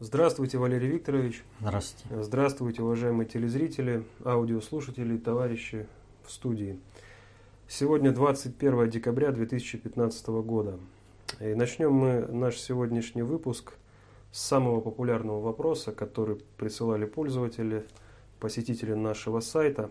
[0.00, 1.42] Здравствуйте, Валерий Викторович.
[1.58, 2.22] Здравствуйте.
[2.22, 5.88] Здравствуйте, уважаемые телезрители, аудиослушатели, товарищи
[6.24, 6.78] в студии.
[7.66, 10.78] Сегодня 21 декабря 2015 года.
[11.40, 13.72] И начнем мы наш сегодняшний выпуск
[14.30, 17.84] с самого популярного вопроса, который присылали пользователи,
[18.38, 19.90] посетители нашего сайта.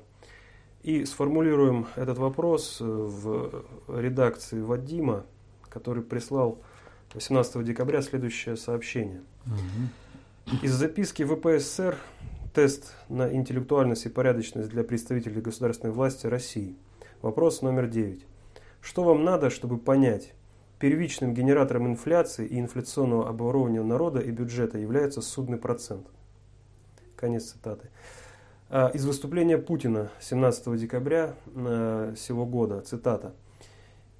[0.84, 5.26] И сформулируем этот вопрос в редакции Вадима,
[5.68, 6.60] который прислал
[7.14, 9.22] 18 декабря следующее сообщение.
[10.62, 11.98] Из записки ВПСР
[12.54, 16.76] тест на интеллектуальность и порядочность для представителей государственной власти России–
[17.24, 18.24] Вопрос номер 9.
[18.80, 20.34] Что вам надо, чтобы понять,
[20.78, 26.06] первичным генератором инфляции и инфляционного обворовывания народа и бюджета является судный процент?
[27.16, 27.90] Конец цитаты.
[28.70, 33.34] А, из выступления Путина 17 декабря э, сего года, цитата.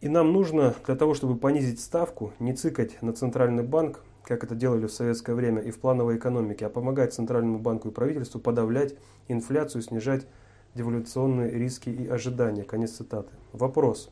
[0.02, 4.56] И нам нужно для того, чтобы понизить ставку, не цикать на центральный банк, как это
[4.56, 8.96] делали в советское время и в плановой экономике, а помогать центральному банку и правительству подавлять
[9.30, 10.28] инфляцию, снижать
[10.76, 12.64] деволюционные риски и ожидания.
[12.64, 13.30] Конец цитаты.
[13.54, 14.12] Вопрос.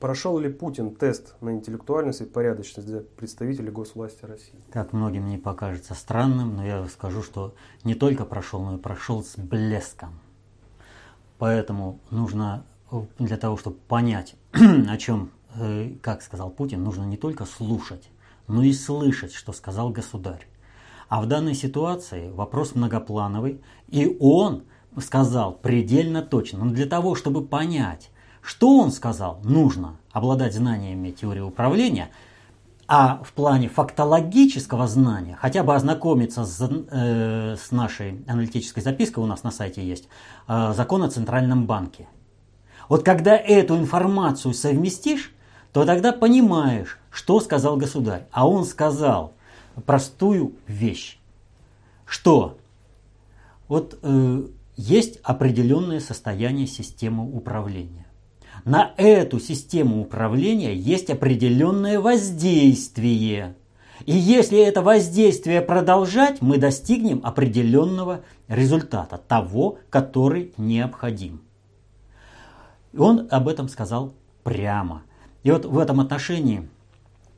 [0.00, 4.58] Прошел ли Путин тест на интеллектуальность и порядочность для представителей госвласти России?
[4.72, 9.22] Как многим не покажется странным, но я скажу, что не только прошел, но и прошел
[9.22, 10.18] с блеском.
[11.38, 12.64] Поэтому нужно
[13.20, 18.08] для того, чтобы понять, о чем, э, как сказал Путин, нужно не только слушать,
[18.46, 20.46] но и слышать, что сказал государь.
[21.08, 24.64] А в данной ситуации вопрос многоплановый, и он
[24.98, 26.64] сказал предельно точно.
[26.64, 32.10] Но для того, чтобы понять, что он сказал, нужно обладать знаниями теории управления,
[32.88, 39.26] а в плане фактологического знания, хотя бы ознакомиться с, э, с нашей аналитической запиской, у
[39.26, 40.08] нас на сайте есть,
[40.48, 42.08] э, закон о Центральном банке.
[42.88, 45.32] Вот когда эту информацию совместишь,
[45.72, 48.26] то тогда понимаешь, что сказал государь.
[48.30, 49.32] А он сказал
[49.86, 51.18] простую вещь,
[52.04, 52.58] что
[53.68, 54.42] вот э,
[54.76, 58.06] есть определенное состояние системы управления.
[58.64, 63.56] На эту систему управления есть определенное воздействие.
[64.04, 71.40] И если это воздействие продолжать, мы достигнем определенного результата, того, который необходим.
[72.92, 74.12] И он об этом сказал
[74.42, 75.02] прямо.
[75.42, 76.68] И вот в этом отношении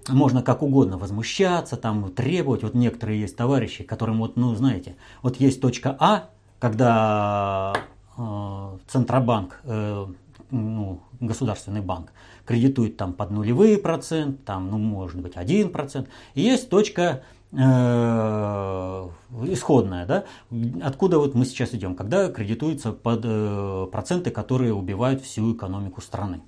[0.09, 2.63] можно как угодно возмущаться, там, требовать.
[2.63, 6.29] Вот некоторые есть товарищи, которым, вот, ну, знаете, вот есть точка А,
[6.59, 7.75] когда
[8.17, 10.07] э, Центробанк, э,
[10.51, 12.13] ну, государственный банк,
[12.45, 16.09] кредитует там под нулевые процент, там, ну, может быть, один процент.
[16.35, 17.23] И есть точка
[17.53, 19.09] э,
[19.47, 20.25] исходная, да,
[20.83, 26.43] откуда вот мы сейчас идем, когда кредитуется под э, проценты, которые убивают всю экономику страны.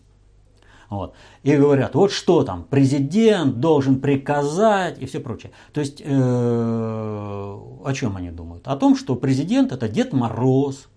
[0.88, 1.14] Вот.
[1.42, 5.52] И говорят, вот что там, президент должен приказать и все прочее.
[5.72, 8.68] То есть, э, о чем они думают?
[8.68, 10.88] О том, что президент это Дед Мороз,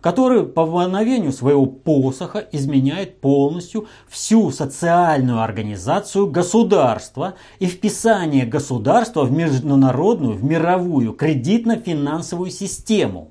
[0.00, 9.32] который по мгновению своего посоха изменяет полностью всю социальную организацию государства и вписание государства в
[9.32, 13.30] международную, в мировую кредитно-финансовую систему.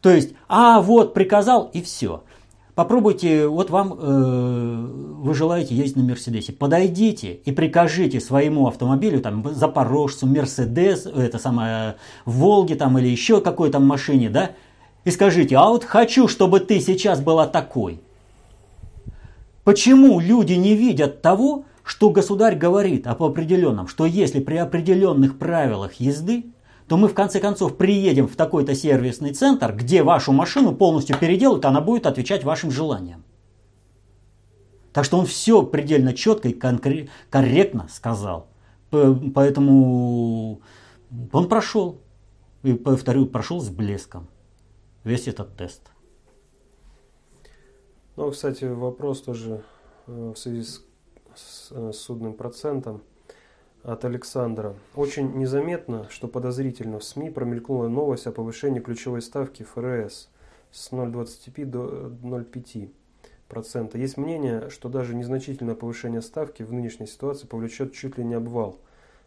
[0.00, 2.24] То есть, а вот приказал и все.
[2.80, 4.86] Попробуйте, вот вам, э,
[5.18, 11.96] вы желаете ездить на Мерседесе, подойдите и прикажите своему автомобилю, там, Запорожцу, Мерседес, это самое,
[12.24, 14.52] Волге там или еще какой то машине, да,
[15.04, 18.00] и скажите, а вот хочу, чтобы ты сейчас была такой.
[19.62, 25.96] Почему люди не видят того, что государь говорит об определенном, что если при определенных правилах
[26.00, 26.46] езды
[26.90, 31.64] то мы в конце концов приедем в такой-то сервисный центр, где вашу машину полностью переделают,
[31.64, 33.22] она будет отвечать вашим желаниям.
[34.92, 38.48] Так что он все предельно четко и корректно сказал.
[38.90, 40.62] Поэтому
[41.32, 42.00] он прошел.
[42.64, 44.26] И, повторю, прошел с блеском
[45.04, 45.92] весь этот тест.
[48.16, 49.62] Ну, кстати, вопрос тоже
[50.08, 50.82] э, в связи с,
[51.36, 53.02] с, э, с судным процентом
[53.82, 54.74] от Александра.
[54.94, 60.28] Очень незаметно, что подозрительно в СМИ промелькнула новость о повышении ключевой ставки ФРС
[60.70, 63.98] с 0,25 до 0,5%.
[63.98, 68.78] Есть мнение, что даже незначительное повышение ставки в нынешней ситуации повлечет чуть ли не обвал,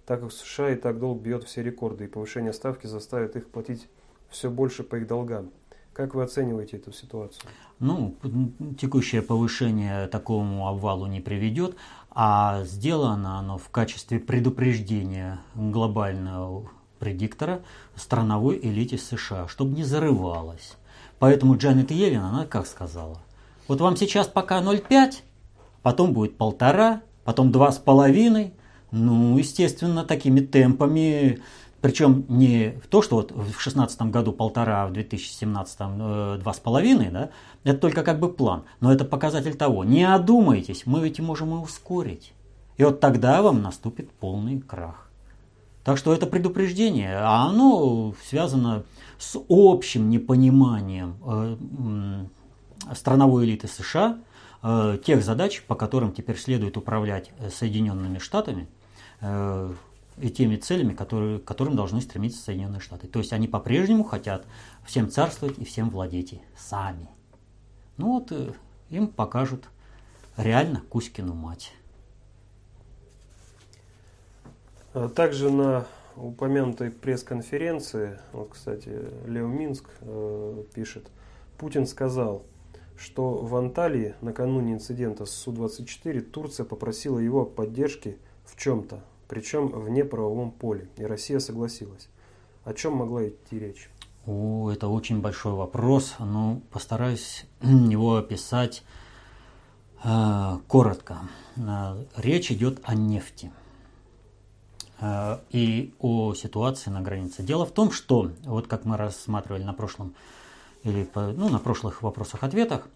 [0.05, 3.87] так как США и так долг бьет все рекорды, и повышение ставки заставит их платить
[4.29, 5.51] все больше по их долгам.
[5.93, 7.43] Как вы оцениваете эту ситуацию?
[7.77, 8.15] Ну,
[8.79, 11.75] текущее повышение такому обвалу не приведет,
[12.15, 16.69] а сделано оно в качестве предупреждения глобального
[16.99, 17.61] предиктора
[17.95, 20.77] страновой элите США, чтобы не зарывалось.
[21.19, 23.19] Поэтому Джанет Йеллен, она как сказала,
[23.67, 25.15] вот вам сейчас пока 0,5,
[25.81, 28.53] потом будет полтора, потом два с половиной,
[28.91, 31.41] Ну, естественно, такими темпами
[31.83, 36.59] причем не то, что вот в 2016 году полтора, а в 2017 э, два с
[36.61, 37.29] половиной, да,
[37.65, 41.57] это только как бы план, но это показатель того, не одумайтесь, мы ведь можем и
[41.57, 42.31] ускорить.
[42.77, 45.09] И вот тогда вам наступит полный крах.
[45.83, 48.83] Так что это предупреждение, а оно связано
[49.19, 54.19] с общим непониманием э, страновой элиты США
[54.61, 58.69] э, тех задач, по которым теперь следует управлять Соединенными Штатами,
[60.17, 63.07] и теми целями, которые, к которым должны стремиться Соединенные Штаты.
[63.07, 64.45] То есть они по-прежнему хотят
[64.85, 67.09] всем царствовать и всем владеть сами.
[67.97, 68.53] Ну вот э,
[68.89, 69.69] им покажут
[70.37, 71.73] реально Кузькину мать.
[74.93, 78.91] А также на упомянутой пресс-конференции, вот, кстати,
[79.25, 81.09] Лео Минск э, пишет,
[81.57, 82.43] Путин сказал,
[82.97, 89.67] что в Анталии накануне инцидента с Су-24 Турция попросила его о поддержке в чем-то, причем
[89.67, 92.09] в неправовом поле, и Россия согласилась.
[92.63, 93.89] О чем могла идти речь?
[94.25, 98.83] О, это очень большой вопрос, но ну, постараюсь его описать
[100.03, 101.17] э, коротко.
[101.57, 103.51] Э, речь идет о нефти
[105.01, 107.43] э, и о ситуации на границе.
[107.43, 110.15] Дело в том, что, вот как мы рассматривали на прошлом
[110.83, 112.87] или ну, на прошлых вопросах-ответах,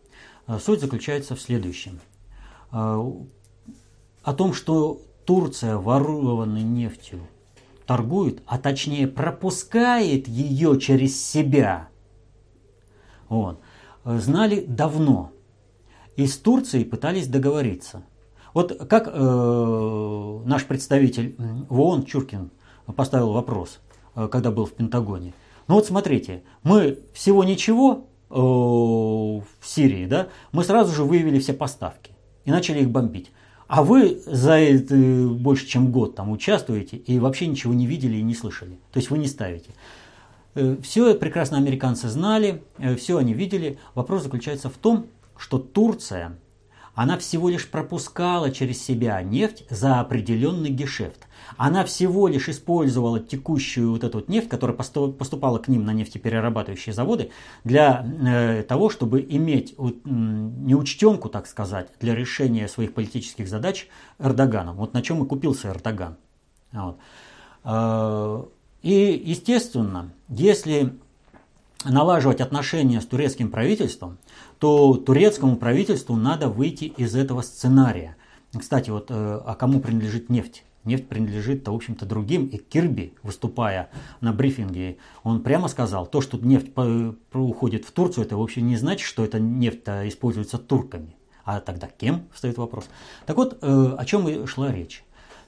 [0.47, 1.99] э, суть заключается в следующем.
[2.71, 3.01] Э,
[4.23, 7.19] о том, что Турция ворованной нефтью
[7.85, 11.89] торгует, а точнее пропускает ее через себя,
[13.27, 13.59] вот,
[14.05, 15.33] знали давно.
[16.15, 18.03] И с Турцией пытались договориться.
[18.53, 22.49] Вот как э, наш представитель в ООН Чуркин
[22.95, 23.81] поставил вопрос,
[24.15, 25.33] э, когда был в Пентагоне.
[25.67, 31.53] Ну вот смотрите, мы всего ничего э, в Сирии, да, мы сразу же выявили все
[31.53, 32.13] поставки
[32.45, 33.31] и начали их бомбить.
[33.67, 38.21] А вы за это больше, чем год там участвуете и вообще ничего не видели и
[38.21, 38.79] не слышали.
[38.91, 39.71] То есть вы не ставите.
[40.55, 43.77] Э, все прекрасно американцы знали, э, все они видели.
[43.93, 46.37] Вопрос заключается в том, что Турция,
[46.97, 51.27] она всего лишь пропускала через себя нефть за определенный гешефт.
[51.55, 56.93] Она всего лишь использовала текущую вот эту вот нефть, которая поступала к ним на нефтеперерабатывающие
[56.93, 57.29] заводы,
[57.63, 64.77] для э, того, чтобы иметь вот, неучтенку, так сказать, для решения своих политических задач Эрдоганом.
[64.77, 66.17] Вот на чем и купился Эрдоган.
[66.71, 66.97] Вот.
[67.63, 68.43] Э,
[68.81, 70.97] и, естественно, если
[71.85, 74.17] налаживать отношения с турецким правительством,
[74.59, 78.15] то турецкому правительству надо выйти из этого сценария.
[78.57, 80.63] Кстати, вот э, а кому принадлежит нефть?
[80.87, 82.47] нефть принадлежит, в общем-то, другим.
[82.47, 83.89] И Кирби, выступая
[84.21, 86.71] на брифинге, он прямо сказал, то, что нефть
[87.33, 91.15] уходит в Турцию, это вообще не значит, что эта нефть используется турками.
[91.43, 92.89] А тогда кем, встает вопрос.
[93.25, 95.03] Так вот, э, о чем и шла речь.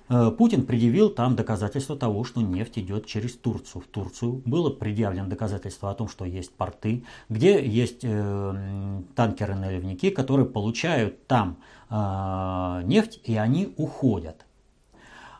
[0.09, 3.83] Э, Путин предъявил там доказательства того, что нефть идет через Турцию.
[3.83, 10.47] В Турцию было предъявлено доказательство о том, что есть порты, где есть э, танкеры-наливники, которые
[10.47, 11.57] получают там
[11.89, 14.45] э, нефть, и они уходят.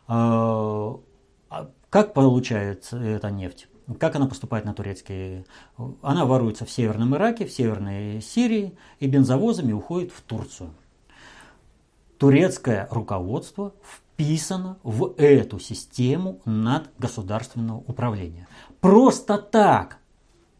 [0.06, 0.98] А,
[1.48, 3.66] а как получается эта нефть?
[3.98, 5.44] Как она поступает на турецкие?
[6.00, 10.70] Она воруется в Северном Ираке, в Северной Сирии и бензовозами уходит в Турцию.
[12.18, 13.72] Турецкое руководство
[14.20, 18.46] вписано в эту систему надгосударственного управления.
[18.80, 19.98] Просто так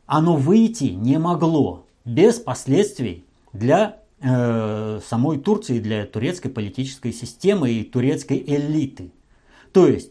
[0.06, 7.84] оно выйти не могло без последствий для э, самой Турции, для турецкой политической системы и
[7.84, 9.12] турецкой элиты.
[9.72, 10.10] То есть,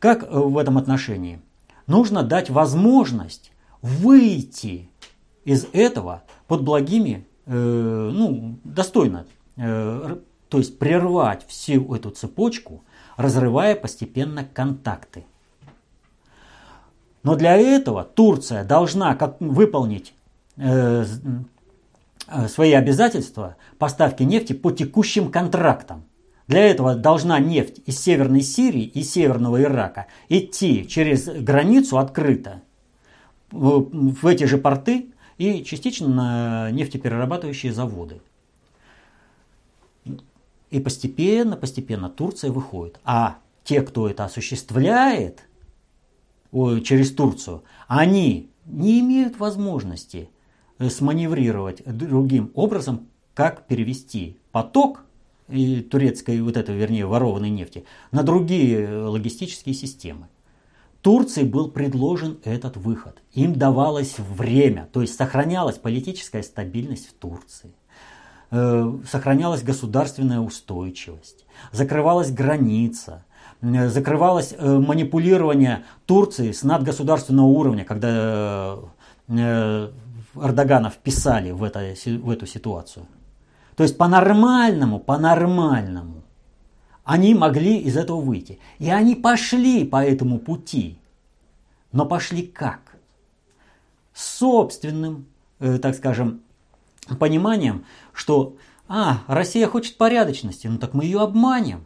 [0.00, 1.40] как в этом отношении?
[1.86, 3.52] Нужно дать возможность
[3.82, 4.90] выйти
[5.44, 9.26] из этого под благими, э, ну, достойно,
[9.56, 10.16] э,
[10.54, 12.84] то есть прервать всю эту цепочку,
[13.16, 15.24] разрывая постепенно контакты.
[17.24, 20.14] Но для этого Турция должна как, выполнить
[20.56, 21.04] э,
[22.28, 26.04] э свои обязательства поставки нефти по текущим контрактам.
[26.46, 32.62] Для этого должна нефть из Северной Сирии и Северного Ирака идти через границу открыто
[33.50, 35.06] в эти же порты
[35.36, 38.20] и частично на нефтеперерабатывающие заводы.
[40.74, 42.98] И постепенно, постепенно Турция выходит.
[43.04, 45.44] А те, кто это осуществляет
[46.82, 50.30] через Турцию, они не имеют возможности
[50.80, 55.04] э, сманеврировать другим образом, как перевести поток
[55.46, 60.26] турецкой, вот этой, вернее, ворованной нефти, на другие логистические системы.
[61.02, 63.22] Турции был предложен этот выход.
[63.32, 67.83] Им давалось время, то есть сохранялась политическая стабильность в Турции, э,
[69.10, 73.24] сохранялась государственная устойчивость, закрывалась граница,
[73.60, 78.76] закрывалось манипулирование Турции с надгосударственного уровня, когда
[79.26, 83.06] Эрдогана вписали в, это, в эту ситуацию.
[83.76, 86.22] То есть по-нормальному, по-нормальному
[87.04, 88.58] они могли из этого выйти.
[88.78, 90.98] И они пошли по этому пути.
[91.92, 92.80] Но пошли как?
[94.14, 95.26] Собственным,
[95.60, 96.40] э, так скажем,
[97.18, 98.56] пониманием, что
[98.88, 101.84] а, Россия хочет порядочности, ну так мы ее обманем.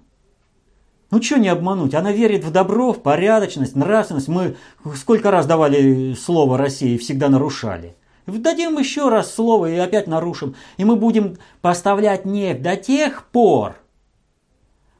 [1.11, 1.95] Ну что не обмануть?
[1.95, 4.29] Она верит в добро, в порядочность, нравственность.
[4.29, 4.57] Мы
[4.95, 7.97] сколько раз давали слово России и всегда нарушали.
[8.27, 10.55] Дадим еще раз слово и опять нарушим.
[10.77, 13.77] И мы будем поставлять нефть до тех пор,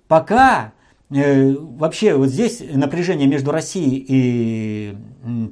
[0.07, 0.73] пока
[1.11, 4.97] вообще вот здесь напряжение между Россией и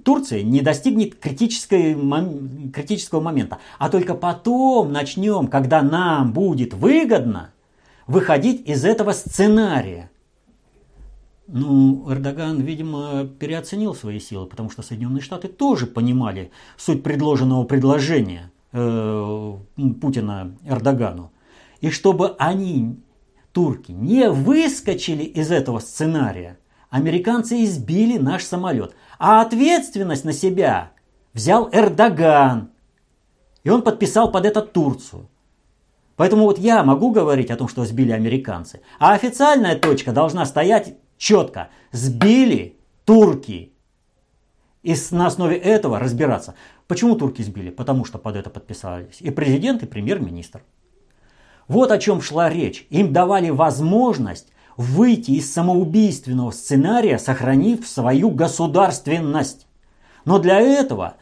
[0.04, 3.58] Турцией не достигнет критического момента.
[3.78, 7.52] А только потом начнем, когда нам будет выгодно,
[8.06, 10.10] выходить из этого сценария.
[11.48, 18.50] Ну, Эрдоган, видимо, переоценил свои силы, потому что Соединенные Штаты тоже понимали суть предложенного предложения
[18.72, 19.52] э,
[20.00, 21.30] Путина Эрдогану.
[21.80, 22.96] И чтобы они,
[23.56, 26.58] турки, не выскочили из этого сценария,
[26.90, 28.94] американцы избили наш самолет.
[29.18, 30.92] А ответственность на себя
[31.32, 32.68] взял Эрдоган.
[33.64, 35.30] И он подписал под это Турцию.
[36.16, 38.82] Поэтому вот я могу говорить о том, что сбили американцы.
[38.98, 41.70] А официальная точка должна стоять четко.
[41.92, 43.72] Сбили турки.
[44.82, 46.56] И на основе этого разбираться.
[46.88, 47.70] Почему турки сбили?
[47.70, 50.62] Потому что под это подписались и президент, и премьер-министр.
[51.68, 52.86] Вот о чем шла речь.
[52.90, 59.66] Им давали возможность выйти из самоубийственного сценария, сохранив свою государственность.
[60.24, 61.14] Но для этого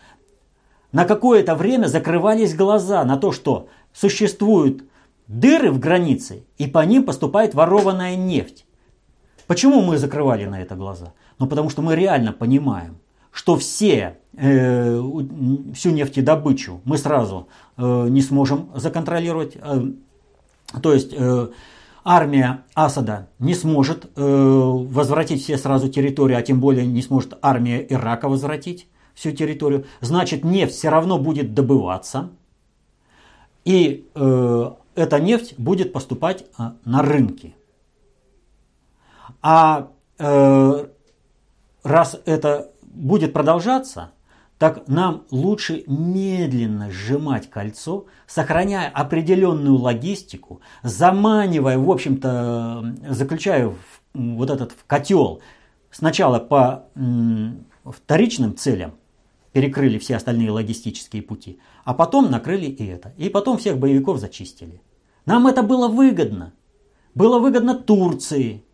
[0.92, 4.84] на какое-то время закрывались глаза на то, что существуют
[5.26, 8.66] дыры в границе, и по ним поступает ворованная нефть.
[9.46, 11.12] Почему мы закрывали на это глаза?
[11.38, 12.98] Ну, потому что мы реально понимаем,
[13.30, 15.02] что все, э,
[15.74, 19.56] всю нефтедобычу мы сразу э, не сможем законтролировать.
[19.56, 19.82] Э,
[20.82, 21.48] то есть э,
[22.04, 27.84] армия Асада не сможет э, возвратить все сразу территории, а тем более не сможет армия
[27.88, 29.86] Ирака возвратить всю территорию.
[30.00, 32.30] Значит, нефть все равно будет добываться.
[33.64, 37.54] И э, эта нефть будет поступать э, на рынки.
[39.40, 39.88] А
[40.18, 40.86] э,
[41.82, 44.12] раз это будет продолжаться,
[44.58, 53.74] так нам лучше медленно сжимать кольцо, сохраняя определенную логистику, заманивая, в общем-то, заключая
[54.12, 55.40] вот этот в котел
[55.90, 56.86] сначала по
[57.84, 58.94] вторичным целям,
[59.52, 63.12] перекрыли все остальные логистические пути, а потом накрыли и это.
[63.16, 64.82] И потом всех боевиков зачистили.
[65.26, 66.52] Нам это было выгодно.
[67.14, 68.64] Было выгодно Турции,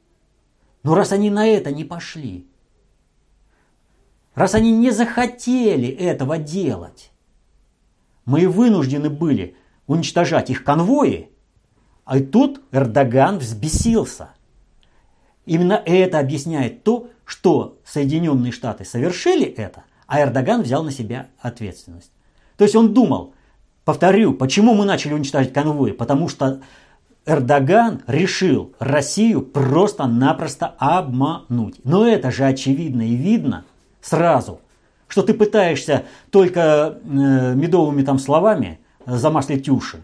[0.83, 2.50] но раз они на это не пошли,
[4.35, 7.11] раз они не захотели этого делать,
[8.25, 9.57] мы вынуждены были
[9.87, 11.31] уничтожать их конвои,
[12.05, 14.31] а и тут Эрдоган взбесился.
[15.47, 22.13] Именно это объясняет то, что Соединенные Штаты совершили это, а Эрдоган взял на себя ответственность.
[22.57, 23.35] То есть он думал,
[23.85, 25.93] повторю, почему мы начали уничтожать конвои?
[25.93, 26.61] Потому что
[27.27, 31.81] Эрдоган решил Россию просто-напросто обмануть.
[31.85, 33.65] Но это же очевидно и видно
[34.01, 34.61] сразу,
[35.09, 39.99] что ты пытаешься только э, медовыми там словами замаслить уши.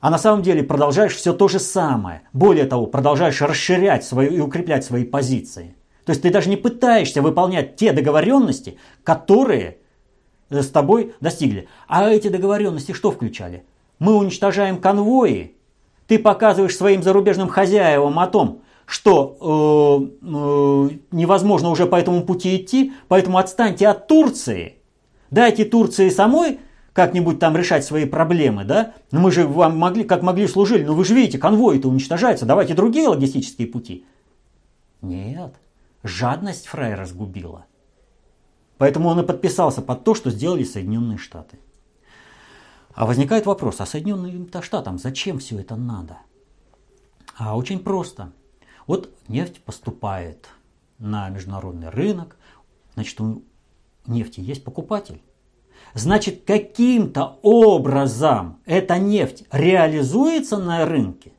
[0.00, 2.22] А на самом деле продолжаешь все то же самое.
[2.32, 5.76] Более того, продолжаешь расширять свою и укреплять свои позиции.
[6.04, 9.78] То есть ты даже не пытаешься выполнять те договоренности, которые
[10.50, 11.68] э, с тобой достигли.
[11.88, 13.64] А эти договоренности что включали?
[13.98, 15.54] Мы уничтожаем конвои,
[16.06, 22.56] ты показываешь своим зарубежным хозяевам о том, что э, э, невозможно уже по этому пути
[22.56, 24.76] идти, поэтому отстаньте от Турции,
[25.30, 26.60] дайте Турции самой
[26.92, 28.94] как-нибудь там решать свои проблемы, да?
[29.10, 32.74] Ну мы же вам могли, как могли служили, но вы же видите, конвой-то уничтожается, давайте
[32.74, 34.06] другие логистические пути.
[35.02, 35.54] Нет,
[36.02, 37.66] жадность фрай разгубила.
[38.78, 41.58] Поэтому он и подписался под то, что сделали Соединенные Штаты.
[42.94, 46.18] А возникает вопрос, а Соединенным-то Штатам зачем все это надо?
[47.36, 48.32] А очень просто.
[48.86, 50.48] Вот нефть поступает
[50.98, 52.36] на международный рынок,
[52.94, 53.42] значит у
[54.06, 55.22] нефти есть покупатель.
[55.94, 61.32] Значит, каким-то образом эта нефть реализуется на рынке.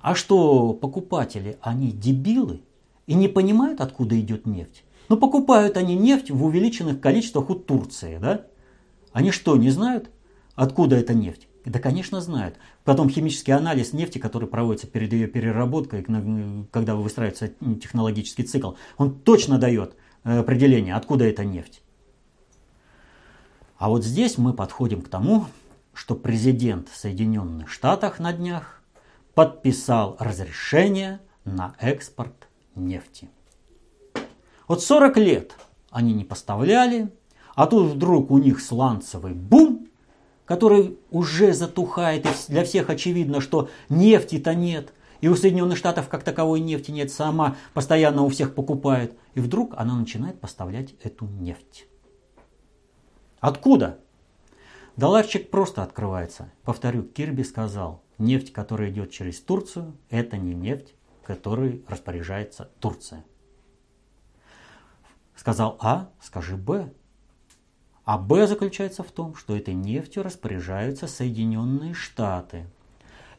[0.00, 2.62] А что покупатели, они дебилы
[3.06, 4.84] и не понимают, откуда идет нефть?
[5.08, 8.46] Ну, покупают они нефть в увеличенных количествах у Турции, да?
[9.12, 10.10] Они что, не знают?
[10.54, 11.48] Откуда эта нефть?
[11.66, 12.56] Да, конечно, знают.
[12.84, 16.06] Потом химический анализ нефти, который проводится перед ее переработкой,
[16.70, 17.48] когда выстраивается
[17.82, 21.82] технологический цикл, он точно дает э, определение, откуда эта нефть.
[23.78, 25.46] А вот здесь мы подходим к тому,
[25.92, 28.80] что президент Соединенных Штатов на днях
[29.34, 33.28] подписал разрешение на экспорт нефти.
[34.68, 35.56] Вот 40 лет
[35.90, 37.12] они не поставляли,
[37.56, 39.75] а тут вдруг у них сланцевый бум,
[40.46, 46.22] который уже затухает, и для всех очевидно, что нефти-то нет, и у Соединенных Штатов как
[46.22, 49.16] таковой нефти нет, сама постоянно у всех покупает.
[49.34, 51.86] И вдруг она начинает поставлять эту нефть.
[53.40, 53.98] Откуда?
[54.96, 56.50] Долларчик просто открывается.
[56.62, 63.24] Повторю, Кирби сказал, нефть, которая идет через Турцию, это не нефть, которой распоряжается Турция.
[65.34, 66.92] Сказал А, скажи Б.
[68.06, 72.66] А Б заключается в том, что этой нефтью распоряжаются Соединенные Штаты.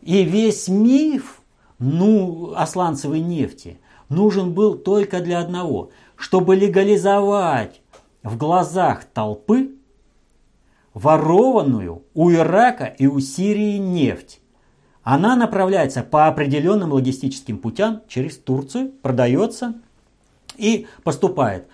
[0.01, 1.41] И весь миф
[1.79, 7.81] ну, о сланцевой нефти нужен был только для одного, чтобы легализовать
[8.23, 9.71] в глазах толпы
[10.93, 14.41] ворованную у Ирака и у Сирии нефть.
[15.01, 19.75] Она направляется по определенным логистическим путям через Турцию, продается
[20.57, 21.67] и поступает.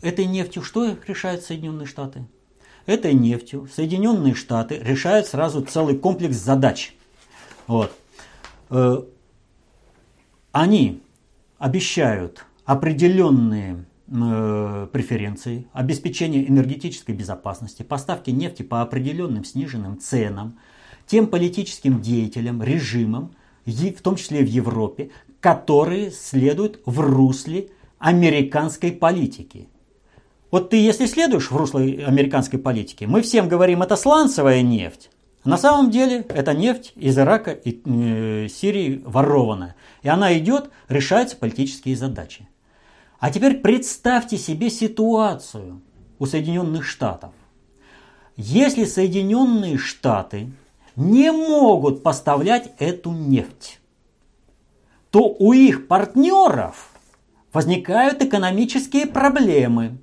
[0.00, 2.24] Этой нефтью что решают Соединенные Штаты?
[2.86, 6.94] Этой нефтью Соединенные Штаты решают сразу целый комплекс задач.
[7.66, 7.92] Вот.
[8.70, 9.02] Э,
[10.52, 11.02] они
[11.58, 20.58] обещают определенные Э, преференции, обеспечение энергетической безопасности, поставки нефти по определенным сниженным ценам,
[21.06, 23.34] тем политическим деятелям, режимам,
[23.66, 29.68] в том числе в Европе, которые следуют в русле американской политики.
[30.50, 35.10] Вот ты, если следуешь в русло американской политики, мы всем говорим, это сланцевая нефть.
[35.44, 39.76] На самом деле это нефть из Ирака и э, Сирии ворованная.
[40.02, 42.48] И она идет, решаются политические задачи.
[43.18, 45.80] А теперь представьте себе ситуацию
[46.18, 47.32] у Соединенных Штатов.
[48.36, 50.50] Если Соединенные Штаты
[50.96, 53.80] не могут поставлять эту нефть,
[55.10, 56.90] то у их партнеров
[57.52, 59.98] возникают экономические проблемы,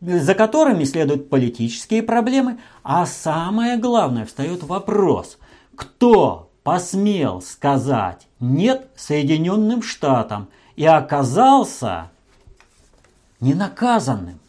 [0.00, 5.38] за которыми следуют политические проблемы, а самое главное встает вопрос,
[5.76, 12.10] кто посмел сказать нет Соединенным Штатам и оказался
[13.40, 14.40] ненаказанным.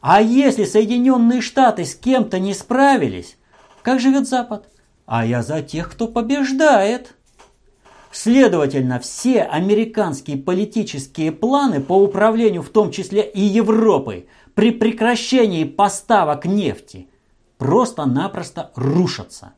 [0.00, 3.36] А если Соединенные Штаты с кем-то не справились,
[3.82, 4.68] как живет Запад?
[5.04, 7.14] А я за тех, кто побеждает.
[8.10, 14.26] Следовательно, все американские политические планы по управлению, в том числе и Европой,
[14.56, 17.08] при прекращении поставок нефти,
[17.58, 19.52] просто-напросто рушатся.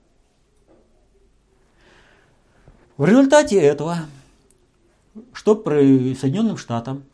[2.97, 3.99] В результате этого,
[5.33, 7.05] что при Соединенным Штатам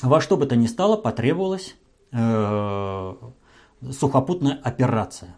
[0.00, 1.76] во что бы то ни стало потребовалась
[2.10, 3.14] э,
[3.90, 5.36] сухопутная операция.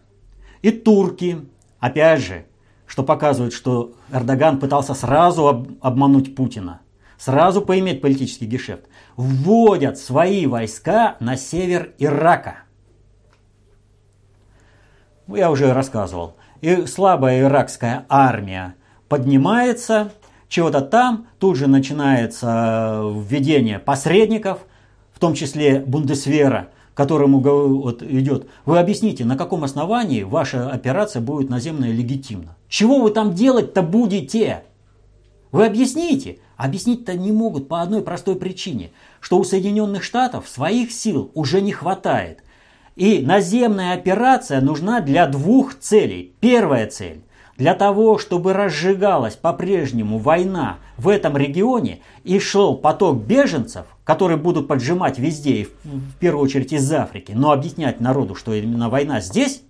[0.62, 1.44] И турки,
[1.80, 2.46] опять же,
[2.86, 6.80] что показывает, что Эрдоган пытался сразу об, обмануть Путина,
[7.24, 8.82] сразу поиметь политический гешефт,
[9.16, 12.64] вводят свои войска на север Ирака.
[15.28, 16.34] Я уже рассказывал.
[16.62, 18.74] И слабая иракская армия
[19.08, 20.12] поднимается
[20.48, 24.60] чего-то там, тут же начинается введение посредников,
[25.12, 28.48] в том числе Бундесвера, которому вот идет.
[28.66, 32.56] Вы объясните, на каком основании ваша операция будет наземная легитимна?
[32.68, 34.64] Чего вы там делать-то будете?
[35.52, 36.38] Вы объясните.
[36.56, 41.72] Объяснить-то не могут по одной простой причине, что у Соединенных Штатов своих сил уже не
[41.72, 42.42] хватает.
[42.96, 46.34] И наземная операция нужна для двух целей.
[46.40, 47.22] Первая цель
[47.58, 54.68] для того, чтобы разжигалась по-прежнему война в этом регионе и шел поток беженцев, которые будут
[54.68, 59.62] поджимать везде, и в первую очередь из Африки, но объяснять народу, что именно война здесь,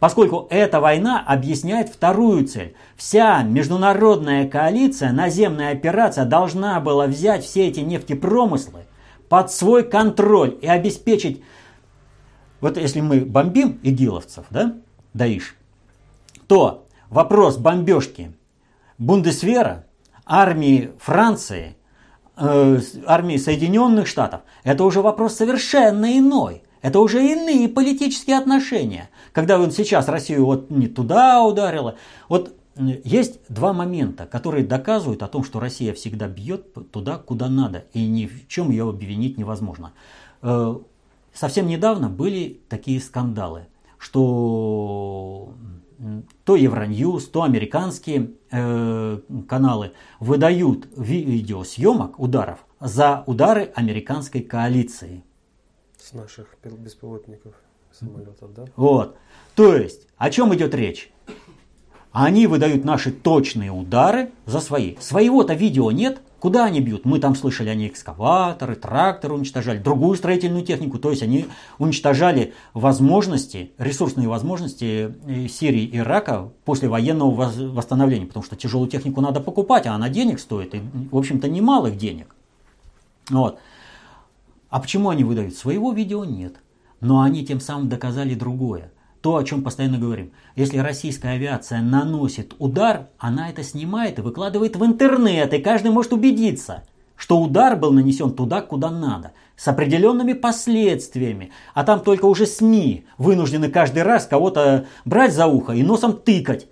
[0.00, 2.74] поскольку эта война объясняет вторую цель.
[2.96, 8.86] Вся международная коалиция, наземная операция должна была взять все эти нефтепромыслы
[9.28, 11.42] под свой контроль и обеспечить,
[12.60, 14.74] вот если мы бомбим игиловцев, да,
[15.14, 15.54] Даиш,
[16.48, 18.32] то вопрос бомбежки
[18.98, 19.86] Бундесвера,
[20.26, 21.76] армии Франции,
[22.36, 26.62] э, армии Соединенных Штатов, это уже вопрос совершенно иной.
[26.82, 29.10] Это уже иные политические отношения.
[29.32, 31.96] Когда вот сейчас Россию вот не туда ударила.
[32.28, 37.84] Вот есть два момента, которые доказывают о том, что Россия всегда бьет туда, куда надо,
[37.92, 39.92] и ни в чем ее обвинить невозможно.
[40.42, 40.78] Э,
[41.32, 43.66] совсем недавно были такие скандалы,
[43.98, 45.54] что
[46.44, 55.22] то Евроньюз, то американские э, каналы выдают видеосъемок ударов за удары американской коалиции.
[55.98, 57.54] С наших беспилотников,
[57.92, 58.64] самолетов, да?
[58.76, 59.16] Вот.
[59.54, 61.12] То есть, о чем идет речь?
[62.12, 64.96] Они выдают наши точные удары за свои.
[64.98, 67.04] Своего-то видео нет, Куда они бьют?
[67.04, 70.98] Мы там слышали, они экскаваторы, тракторы уничтожали, другую строительную технику.
[70.98, 71.46] То есть они
[71.78, 78.24] уничтожали возможности, ресурсные возможности э, Сирии и Ирака после военного восстановления.
[78.24, 80.74] Потому что тяжелую технику надо покупать, а она денег стоит.
[80.74, 80.80] И,
[81.12, 82.34] в общем-то, немалых денег.
[83.28, 83.58] Вот.
[84.70, 85.54] А почему они выдают?
[85.54, 86.54] Своего видео нет.
[87.00, 90.32] Но они тем самым доказали другое то, о чем постоянно говорим.
[90.56, 96.12] Если российская авиация наносит удар, она это снимает и выкладывает в интернет, и каждый может
[96.12, 96.84] убедиться,
[97.16, 101.50] что удар был нанесен туда, куда надо, с определенными последствиями.
[101.74, 106.68] А там только уже СМИ вынуждены каждый раз кого-то брать за ухо и носом тыкать.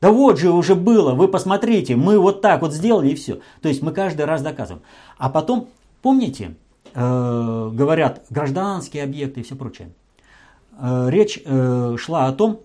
[0.00, 3.40] Да вот же уже было, вы посмотрите, мы вот так вот сделали и все.
[3.60, 4.82] То есть мы каждый раз доказываем.
[5.18, 5.68] А потом,
[6.00, 6.54] помните,
[6.94, 9.90] э, говорят гражданские объекты и все прочее.
[10.80, 12.62] Э, речь э, шла о том,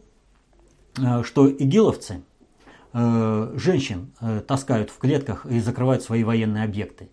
[0.98, 2.24] э, что игиловцы
[2.94, 4.14] женщин
[4.48, 7.10] таскают в клетках и закрывают свои военные объекты.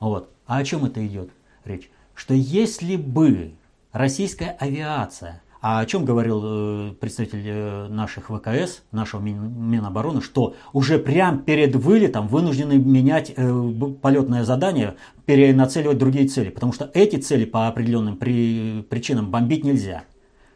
[0.00, 0.30] Вот.
[0.46, 1.28] А о чем это идет
[1.66, 1.90] речь?
[2.14, 3.52] Что если бы
[3.92, 10.98] российская авиация а о чем говорил э, представитель э, наших ВКС, нашего Минобороны, что уже
[10.98, 13.72] прямо перед вылетом вынуждены менять э,
[14.02, 20.04] полетное задание, перенацеливать другие цели, потому что эти цели по определенным причинам бомбить нельзя.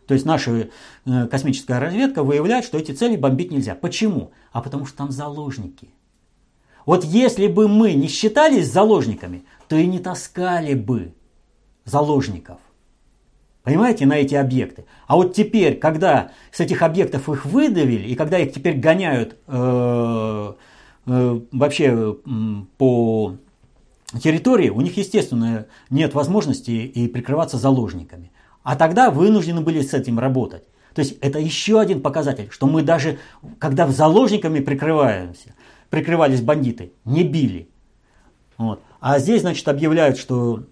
[0.06, 0.68] То есть наша
[1.06, 3.74] космическая разведка выявляет, что эти цели бомбить нельзя.
[3.74, 4.32] Почему?
[4.52, 5.88] А потому что там заложники.
[6.84, 11.14] Вот если бы мы не считались заложниками, то и не таскали бы
[11.86, 12.58] заложников.
[13.68, 14.86] Понимаете, на эти объекты.
[15.06, 20.52] А вот теперь, когда с этих объектов их выдавили, и когда их теперь гоняют э,
[21.04, 22.14] э, вообще э,
[22.78, 23.34] по
[24.22, 28.32] территории, у них, естественно, нет возможности и прикрываться заложниками.
[28.62, 30.64] А тогда вынуждены были с этим работать.
[30.94, 33.18] То есть это еще один показатель, что мы даже,
[33.58, 35.54] когда заложниками прикрываемся,
[35.90, 37.68] прикрывались бандиты, не били.
[38.56, 38.80] Вот.
[39.00, 40.64] А здесь, значит, объявляют, что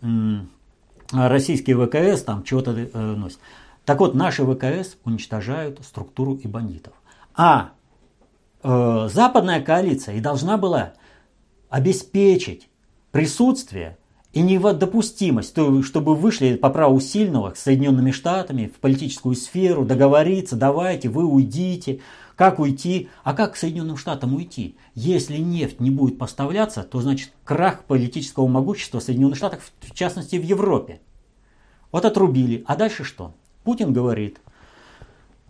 [1.13, 3.39] российские ВКС там чего-то э, носят.
[3.85, 6.95] Так вот, наши ВКС уничтожают структуру и бандитов.
[7.35, 7.71] А
[8.63, 10.95] э, западная коалиция и должна была
[11.69, 12.69] обеспечить
[13.13, 13.99] присутствие
[14.37, 20.57] и недопустимость, то, чтобы вышли по праву сильного с Соединенными Штатами в политическую сферу, договориться,
[20.57, 22.01] давайте, вы уйдите.
[22.35, 23.09] Как уйти?
[23.25, 24.77] А как к Соединенным Штатам уйти?
[24.95, 30.45] Если нефть не будет поставляться, то значит крах политического могущества Соединенных Штатов, в частности в
[30.45, 31.01] Европе.
[31.91, 32.63] Вот отрубили.
[32.67, 33.33] А дальше что?
[33.65, 34.39] Путин говорит,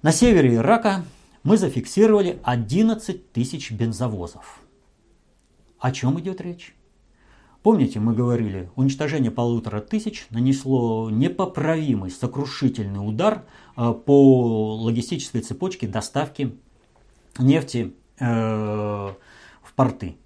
[0.01, 1.05] на севере Ирака
[1.43, 4.61] мы зафиксировали 11 тысяч бензовозов.
[5.81, 6.77] О чем идет речь?
[7.67, 13.43] Помните, мы говорили, уничтожение полутора тысяч нанесло непоправимый, сокрушительный удар
[13.77, 16.57] э, по логистической цепочке доставки
[17.41, 20.17] нефти э, в порты.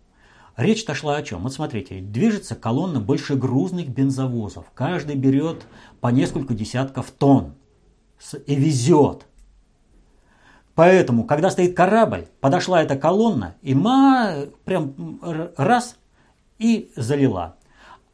[0.59, 1.45] Речь-то шла о чем?
[1.45, 4.67] Вот смотрите, движется колонна большегрузных бензовозов.
[4.75, 5.63] Каждый берет
[6.03, 7.55] по несколько десятков тонн
[8.47, 9.25] и везет.
[10.75, 15.23] Поэтому, когда стоит корабль, подошла эта колонна, и ма прям
[15.57, 15.97] раз
[16.61, 17.57] и залила.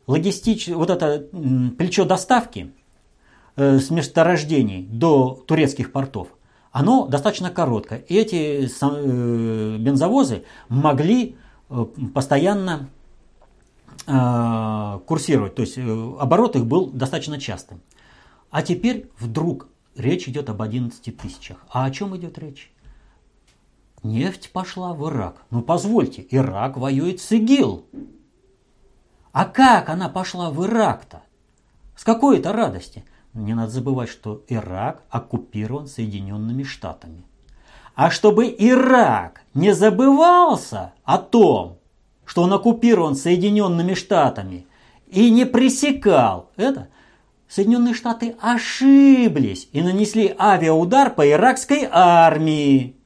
[0.07, 0.69] Логистич...
[0.69, 1.29] Вот это
[1.77, 2.73] плечо доставки
[3.57, 6.29] э, с месторождений до турецких портов,
[6.71, 7.99] оно достаточно короткое.
[7.99, 11.37] И эти э, бензовозы могли
[11.69, 12.89] э, постоянно
[15.07, 17.81] курсировать, то есть оборот их был достаточно частым.
[18.51, 21.59] А теперь вдруг речь идет об 11 тысячах.
[21.71, 22.71] А о чем идет речь?
[24.05, 25.43] Нефть пошла в Ирак.
[25.51, 27.85] Ну позвольте, Ирак воюет с ИГИЛ.
[29.37, 31.21] А как она пошла в Ирак-то?
[31.95, 33.05] С какой это радости?
[33.35, 37.23] Не надо забывать, что Ирак оккупирован Соединенными Штатами.
[37.95, 41.77] А чтобы Ирак не забывался о том,
[42.25, 44.67] что он оккупирован Соединенными Штатами
[45.07, 46.89] и не пресекал это,
[47.47, 52.97] Соединенные Штаты ошиблись и нанесли авиаудар по иракской армии.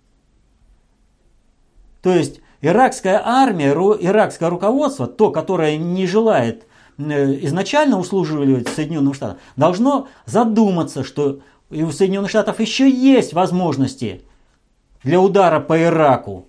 [2.02, 6.66] То есть иракская армия, иракское руководство, то, которое не желает
[6.98, 14.22] э, изначально услуживать Соединенным Штатам, должно задуматься, что и у Соединенных Штатов еще есть возможности
[15.02, 16.46] для удара по Ираку.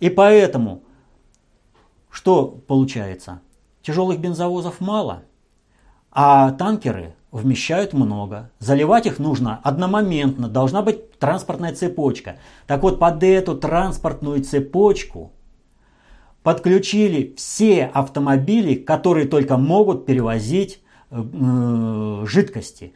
[0.00, 0.82] И поэтому,
[2.10, 3.40] что получается?
[3.82, 5.22] Тяжелых бензовозов мало–
[6.18, 8.50] а танкеры вмещают много.
[8.58, 12.36] Заливать их нужно одномоментно, должна быть транспортная цепочка.
[12.66, 15.32] Так вот, под эту транспортную цепочку
[16.42, 22.94] подключили все автомобили, которые только могут перевозить э, э жидкости.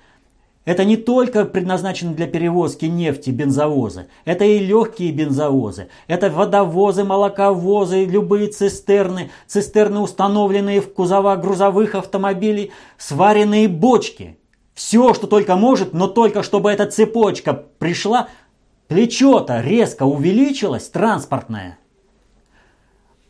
[0.66, 8.05] Это не только предназначено для перевозки нефти бензовозы, это и легкие бензовозы, это водовозы, молоковозы,
[8.05, 14.38] любые цистерны, цистерны, установленные в кузова грузовых автомобилей, сваренные бочки.
[14.75, 18.29] Все, что только может, но только чтобы эта цепочка пришла,
[18.88, 21.79] плечо-то резко увеличилось, транспортное.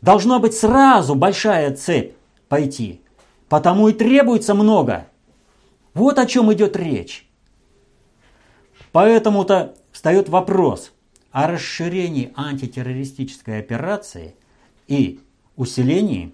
[0.01, 2.13] Должно быть сразу большая цепь
[2.49, 3.01] пойти,
[3.47, 5.07] потому и требуется много.
[5.93, 7.27] Вот о чем идет речь.
[8.91, 10.91] Поэтому-то встает вопрос
[11.31, 14.35] о расширении антитеррористической операции
[14.87, 15.21] и
[15.55, 16.33] усилении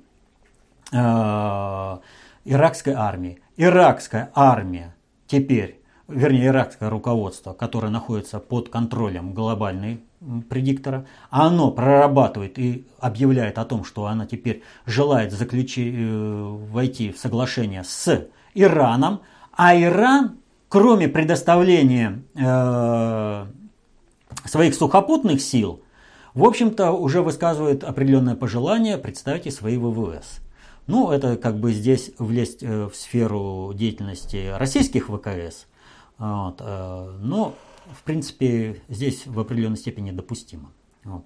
[0.92, 1.98] э,
[2.46, 3.40] иракской армии.
[3.58, 4.96] Иракская армия
[5.28, 10.02] теперь, вернее иракское руководство, которое находится под контролем глобальной
[10.50, 17.20] предиктора, оно прорабатывает и объявляет о том, что она теперь желает заключить, э, войти в
[17.20, 19.22] соглашение с Ираном,
[19.58, 20.38] а Иран
[20.70, 23.46] кроме предоставления э,
[24.46, 25.82] своих сухопутных сил,
[26.34, 30.40] в общем-то, уже высказывает определенное пожелание представить и свои ВВС.
[30.86, 35.66] Ну, это как бы здесь влезть э, в сферу деятельности российских ВКС.
[36.18, 37.56] Вот, э, но,
[37.92, 40.72] в принципе, здесь в определенной степени допустимо.
[41.04, 41.26] Вот.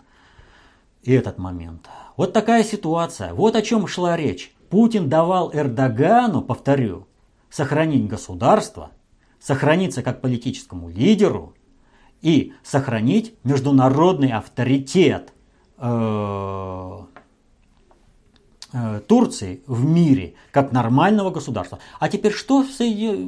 [1.04, 1.90] И этот момент.
[2.16, 3.34] Вот такая ситуация.
[3.34, 4.54] Вот о чем шла речь.
[4.70, 7.08] Путин давал Эрдогану, повторю,
[7.52, 8.92] сохранить государство–
[9.42, 11.56] сохраниться как политическому лидеру
[12.22, 15.34] и сохранить международный авторитет
[15.78, 16.98] э,
[18.72, 21.80] э, Турции в мире как нормального государства.
[22.00, 22.64] А теперь что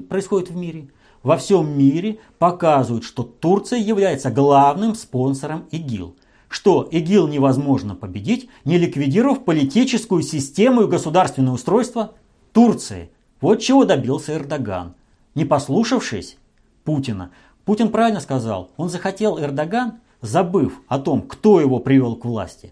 [0.07, 0.89] происходит в мире?
[1.23, 6.15] Во всем мире показывают, что Турция является главным спонсором ИГИЛ.
[6.47, 12.13] Что ИГИЛ невозможно победить, не ликвидировав политическую систему и государственное устройство
[12.51, 13.09] Турции.
[13.43, 14.95] Вот чего добился Эрдоган
[15.35, 16.37] не послушавшись
[16.85, 17.31] Путина.
[17.65, 22.71] Путин правильно сказал, он захотел Эрдоган, забыв о том, кто его привел к власти.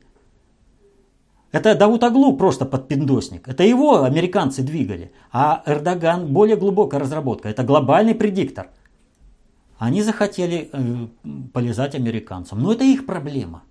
[1.52, 3.50] Это Давут Аглу просто подпиндосник.
[3.50, 5.12] Это его американцы двигали.
[5.34, 7.50] А Эрдоган более глубокая разработка.
[7.50, 8.70] Это глобальный предиктор.
[9.78, 11.08] Они захотели э,
[11.52, 12.64] полезать американцам.
[12.64, 13.64] Но это их проблема.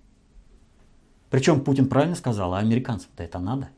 [1.31, 3.69] Причем Путин правильно сказал, а американцам-то это надо.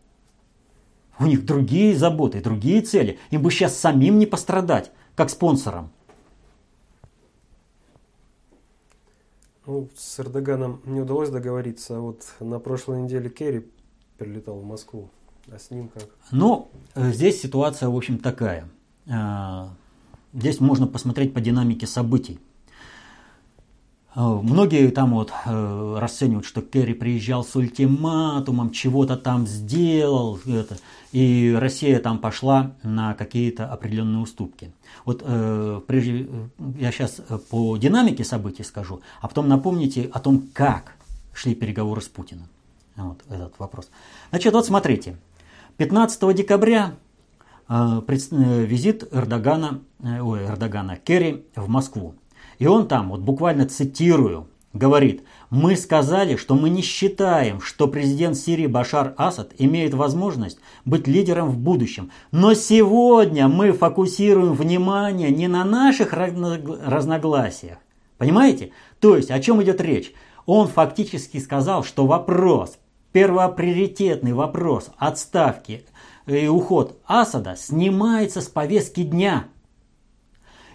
[1.19, 3.19] У них другие заботы, другие цели.
[3.29, 5.91] Им бы сейчас самим не пострадать как спонсором.
[9.65, 13.65] Ну, с Эрдоганом не удалось договориться, а вот на прошлой неделе Керри
[14.17, 15.09] прилетал в Москву.
[15.49, 16.09] А с ним как?
[16.31, 18.67] Ну, э, здесь ситуация, в общем, такая.
[19.09, 19.73] А,
[20.33, 22.39] здесь можно посмотреть по динамике событий.
[24.15, 30.77] А, многие там вот э, расценивают, что Керри приезжал с ультиматумом, чего-то там сделал, это,
[31.11, 34.71] и Россия там пошла на какие-то определенные уступки.
[35.05, 36.47] Вот э, прежде э,
[36.79, 40.95] я сейчас э, по динамике событий скажу, а потом напомните о том, как
[41.33, 42.47] шли переговоры с Путиным.
[42.95, 43.89] Вот этот вопрос.
[44.29, 45.17] Значит, вот смотрите.
[45.77, 46.93] 15 декабря
[47.67, 52.13] э, э, визит Эрдогана, э, ой, Эрдогана Керри в Москву.
[52.59, 58.35] И он там, вот буквально цитирую, говорит, мы сказали, что мы не считаем, что президент
[58.35, 62.11] Сирии Башар Асад имеет возможность быть лидером в будущем.
[62.31, 67.77] Но сегодня мы фокусируем внимание не на наших разногласиях.
[68.17, 68.71] Понимаете?
[68.99, 70.13] То есть, о чем идет речь?
[70.45, 72.77] Он фактически сказал, что вопрос,
[73.11, 75.85] первоприоритетный вопрос отставки
[76.25, 79.45] и уход Асада снимается с повестки дня–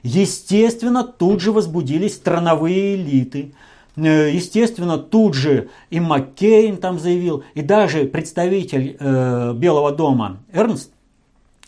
[0.03, 3.53] Естественно, тут же возбудились страновые элиты.
[3.97, 10.93] Э, естественно, тут же и Маккейн там заявил, и даже представитель э, Белого дома Эрнст,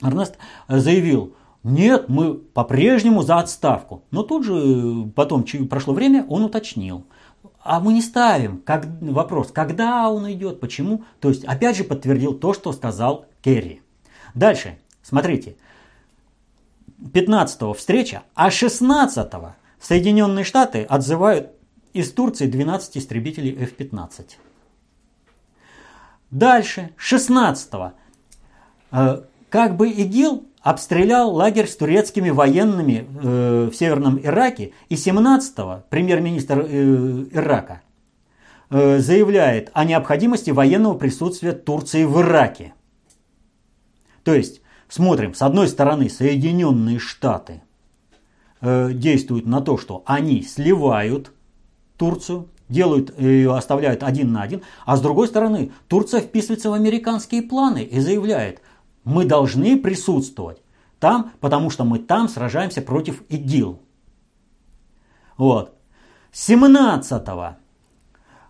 [0.01, 0.37] Эрнест
[0.69, 4.03] заявил, нет, мы по-прежнему за отставку.
[4.11, 7.05] Но тут же, э, потом прошло время, он уточнил.
[7.63, 11.05] А мы не ставим как, вопрос, когда он идет, почему.
[11.21, 13.83] То есть, опять же, подтвердил то, что сказал Керри.
[14.35, 15.57] Дальше, смотрите.
[17.13, 19.33] 15 встреча, а 16
[19.81, 21.51] Соединенные Штаты отзывают
[21.93, 24.37] из Турции 12 истребителей F-15.
[26.31, 27.73] Дальше, 16
[28.93, 35.57] э, как бы ИГИЛ обстрелял лагерь с турецкими военными э, в Северном Ираке, и 17
[35.89, 37.83] премьер-министр э, Ирака
[38.73, 42.73] заявляет о необходимости военного присутствия Турции в Ираке.
[44.23, 44.60] То есть
[44.91, 47.63] смотрим, с одной стороны, Соединенные Штаты
[48.61, 51.33] э, действуют на то, что они сливают
[51.97, 57.43] Турцию, делают ее, оставляют один на один, а с другой стороны, Турция вписывается в американские
[57.43, 58.61] планы и заявляет,
[59.05, 60.63] мы должны присутствовать
[60.99, 63.81] там, потому что мы там сражаемся против ИГИЛ.
[65.37, 65.75] Вот.
[66.33, 67.57] 17-го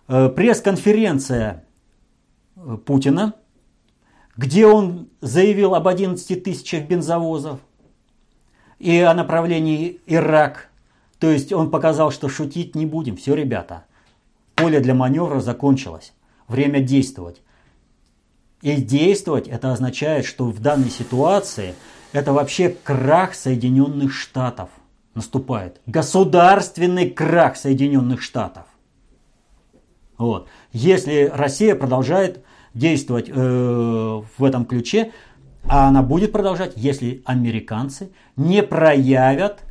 [0.07, 1.65] э, пресс-конференция
[2.55, 3.33] э, Путина,
[4.37, 7.59] где он заявил об 11 тысячах бензовозов
[8.79, 10.69] и о направлении Ирак.
[11.19, 13.17] То есть он показал, что шутить не будем.
[13.17, 13.85] Все, ребята,
[14.55, 16.13] поле для маневра закончилось.
[16.47, 17.41] Время действовать.
[18.61, 21.73] И действовать это означает, что в данной ситуации
[22.11, 24.69] это вообще крах Соединенных Штатов
[25.13, 25.81] наступает.
[25.85, 28.65] Государственный крах Соединенных Штатов.
[30.17, 30.47] Вот.
[30.71, 35.11] Если Россия продолжает действовать э, в этом ключе,
[35.67, 39.63] а она будет продолжать, если американцы не проявят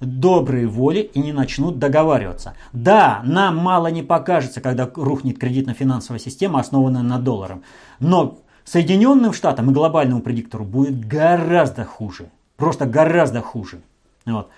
[0.00, 2.54] доброй воли и не начнут договариваться.
[2.72, 7.58] Да, нам мало не покажется, когда рухнет кредитно-финансовая система, основанная на долларах.
[8.00, 12.30] Но Соединенным Штатам и глобальному предиктору будет гораздо хуже.
[12.56, 13.80] Просто гораздо хуже.
[14.24, 14.50] Вот.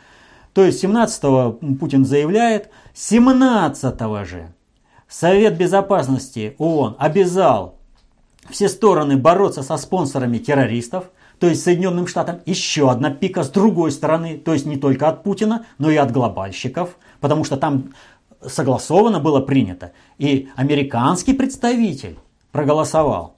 [0.52, 4.52] То есть 17-го Путин заявляет, 17-го же
[5.08, 7.75] Совет Безопасности ООН обязал
[8.50, 13.92] все стороны бороться со спонсорами террористов, то есть Соединенным Штатам еще одна пика с другой
[13.92, 17.92] стороны, то есть не только от Путина, но и от глобальщиков, потому что там
[18.44, 19.92] согласовано было принято.
[20.18, 22.18] И американский представитель
[22.52, 23.34] проголосовал.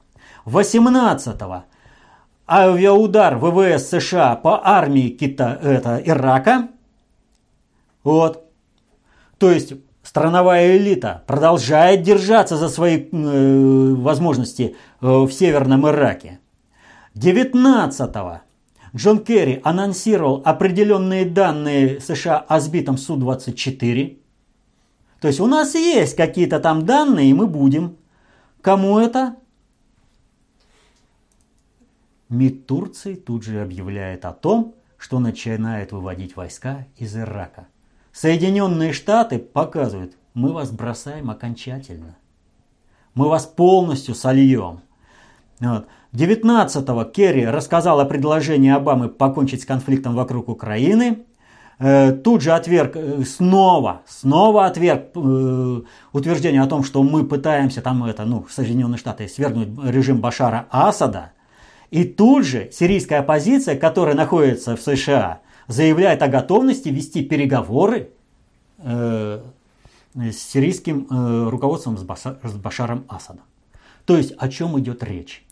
[0.46, 1.64] 18-го
[2.48, 6.68] авиаудар ВВС США по армии Кита, это, Ирака.
[8.04, 8.44] Вот.
[9.38, 16.40] То есть страновая элита продолжает держаться за свои э, возможности в Северном Ираке.
[17.14, 18.40] 19-го
[18.96, 24.18] Джон Керри анонсировал определенные данные США о сбитом Су-24.
[25.20, 27.96] То есть у нас есть какие-то там данные, и мы будем.
[28.62, 29.36] Кому это?
[32.28, 37.68] МИД Турции тут же объявляет о том, что начинает выводить войска из Ирака.
[38.12, 42.16] Соединенные Штаты показывают, мы вас бросаем окончательно.
[43.14, 44.80] Мы вас полностью сольем.
[45.60, 45.86] Вот.
[46.12, 51.24] 19-го Керри рассказал о предложении Обамы покончить с конфликтом вокруг Украины.
[51.80, 55.80] Э, тут же отверг, э, снова, снова отверг э,
[56.12, 61.32] утверждение о том, что мы пытаемся, там это, ну, Соединенные Штаты, свергнуть режим Башара Асада.
[61.90, 68.10] И тут же сирийская оппозиция, которая находится в США, заявляет о готовности вести переговоры
[68.78, 69.40] с
[70.14, 71.06] сирийским
[71.48, 73.44] руководством с, с Башаром Асадом.
[74.04, 75.44] То есть о чем идет речь?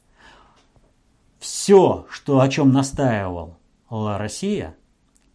[1.46, 3.54] Все, что, о чем настаивала
[4.18, 4.74] Россия,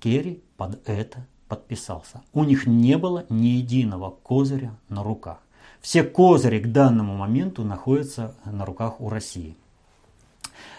[0.01, 2.21] Керри под это подписался.
[2.33, 5.37] У них не было ни единого козыря на руках.
[5.79, 9.55] Все козыри к данному моменту находятся на руках у России.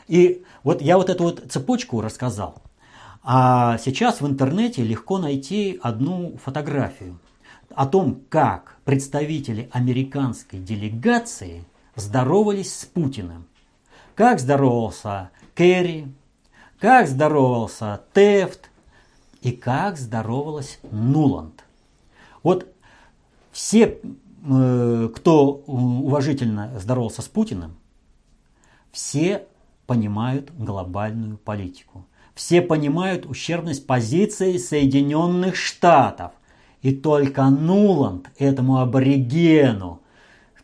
[0.06, 2.56] И вот я вот эту вот цепочку рассказал.
[3.22, 7.18] А сейчас в интернете легко найти одну фотографию
[7.74, 11.64] о том, как представители американской делегации
[11.96, 13.46] здоровались с Путиным.
[14.22, 16.06] Как здоровался Керри,
[16.78, 18.70] как здоровался Тефт
[19.40, 21.64] и как здоровалась Нуланд.
[22.44, 22.72] Вот
[23.50, 23.98] все,
[24.48, 27.74] э, кто уважительно здоровался с Путиным,
[28.92, 29.44] все
[29.88, 32.06] понимают глобальную политику.
[32.36, 36.30] Все понимают ущербность позиции Соединенных Штатов.
[36.80, 40.00] И только Нуланд этому аборигену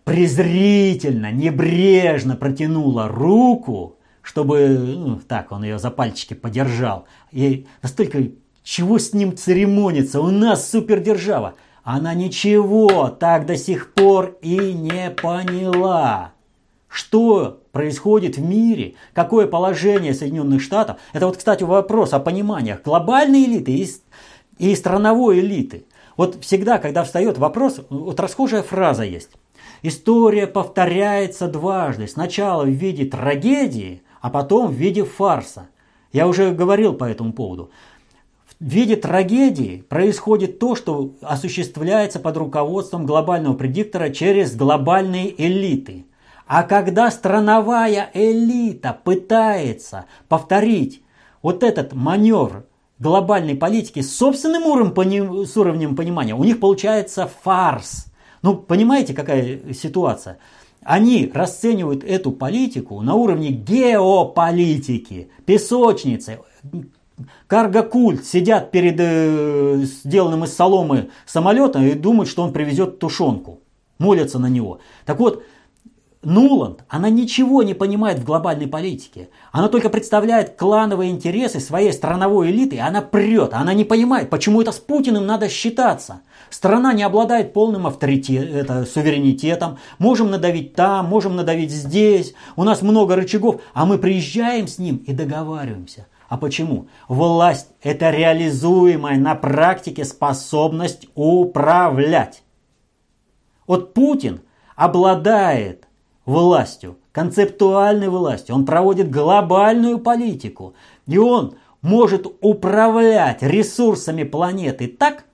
[0.08, 7.04] презрительно, небрежно протянула руку, чтобы, ну, так, он ее за пальчики подержал.
[7.30, 8.22] И настолько,
[8.62, 11.56] чего с ним церемониться, у нас супердержава.
[11.82, 16.32] Она ничего так до сих пор и не поняла.
[16.88, 20.96] Что происходит в мире, какое положение Соединенных Штатов.
[21.12, 23.90] Это вот, кстати, вопрос о пониманиях глобальной элиты и,
[24.56, 25.84] и страновой элиты.
[26.16, 29.32] Вот всегда, когда встает вопрос, вот расхожая фраза есть.
[29.82, 32.08] История повторяется дважды.
[32.08, 35.68] Сначала в виде трагедии, а потом в виде фарса.
[36.12, 37.70] Я уже говорил по этому поводу.
[38.58, 46.06] В виде трагедии происходит то, что осуществляется под руководством глобального предиктора через глобальные элиты.
[46.46, 51.02] А когда страновая элита пытается повторить
[51.40, 52.64] вот этот маневр
[52.98, 58.06] глобальной политики с собственным уровнем, с уровнем понимания, у них получается фарс.
[58.42, 60.38] Ну, понимаете, какая ситуация?
[60.82, 66.38] они расценивают эту политику на уровне геополитики, песочницы,
[67.46, 73.60] карго-культ, сидят перед э, сделанным из соломы самолетом и думают, что он привезет тушенку,
[73.98, 74.80] молятся на него.
[75.04, 75.42] Так вот,
[76.22, 79.28] Нуланд, она ничего не понимает в глобальной политике.
[79.52, 83.54] Она только представляет клановые интересы своей страновой элиты, и она прет.
[83.54, 86.22] Она не понимает, почему это с Путиным надо считаться.
[86.50, 89.78] Страна не обладает полным авторитетом, суверенитетом.
[89.98, 92.34] Можем надавить там, можем надавить здесь.
[92.56, 96.08] У нас много рычагов, а мы приезжаем с ним и договариваемся.
[96.28, 96.88] А почему?
[97.06, 102.42] Власть– это реализуемая на практике способность управлять.
[103.68, 104.40] Вот Путин
[104.76, 105.87] обладает
[106.28, 108.54] властью, концептуальной властью.
[108.54, 110.74] Он проводит глобальную политику.
[111.06, 115.24] И он может управлять ресурсами планеты так,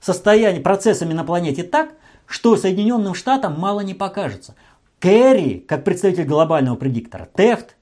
[0.00, 1.94] состояние, процессами на планете так,
[2.26, 4.54] что Соединенным Штатам мало не покажется.
[5.00, 7.76] Керри, как представитель глобального предиктора, Тефт,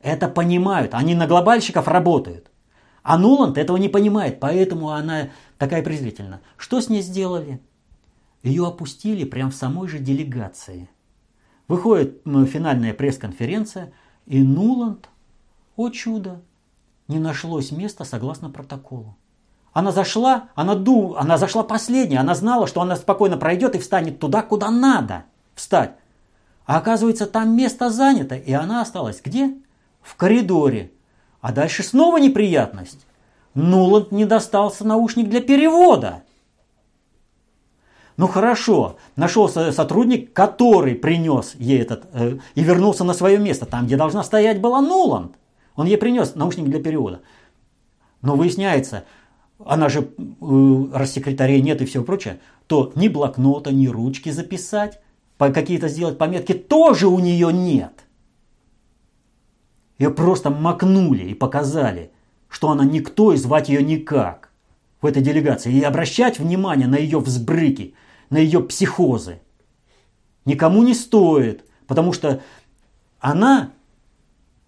[0.00, 0.94] это понимают.
[0.94, 2.50] Они на глобальщиков работают.
[3.02, 6.40] А Нуланд этого не понимает, поэтому она такая презрительна.
[6.56, 7.60] Что с ней сделали?
[8.42, 10.88] Ее опустили прямо в самой же делегации–
[11.68, 13.92] Выходит финальная пресс-конференция,
[14.26, 15.08] и Нуланд,
[15.76, 16.40] о чудо,
[17.08, 19.16] не нашлось места согласно протоколу.
[19.72, 24.18] Она зашла, она, ду, она зашла последняя, она знала, что она спокойно пройдет и встанет
[24.18, 25.92] туда, куда надо встать.
[26.64, 29.54] А оказывается, там место занято, и она осталась где?
[30.02, 30.90] В коридоре.
[31.40, 33.06] А дальше снова неприятность.
[33.54, 36.22] Нуланд не достался наушник для перевода.
[38.18, 43.86] Ну хорошо, нашелся сотрудник, который принес ей этот э, и вернулся на свое место, там,
[43.86, 45.36] где должна стоять была Нуланд.
[45.76, 47.20] Он ей принес наушник для перевода.
[48.20, 49.04] Но выясняется,
[49.64, 51.16] она же, э, раз
[51.62, 55.00] нет и все прочее, то ни блокнота, ни ручки записать,
[55.52, 58.04] какие-то сделать пометки тоже у нее нет.
[59.96, 62.10] Ее просто макнули и показали,
[62.48, 64.50] что она никто и звать ее никак
[65.00, 65.72] в этой делегации.
[65.72, 67.94] И обращать внимание на ее взбрыки–
[68.30, 69.40] на ее психозы.
[70.44, 72.42] Никому не стоит, потому что
[73.20, 73.72] она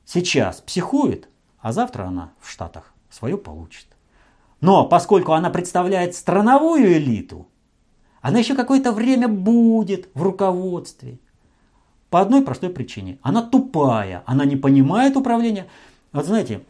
[0.05, 3.87] сейчас психует, а завтра она в Штатах свое получит.
[4.61, 7.49] Но поскольку она представляет страновую элиту,
[8.21, 11.19] она еще какое-то время будет в руководстве.
[12.11, 13.19] По одной простой причине.
[13.23, 15.69] Она тупая, она не понимает управления.
[16.13, 16.63] Вот знаете,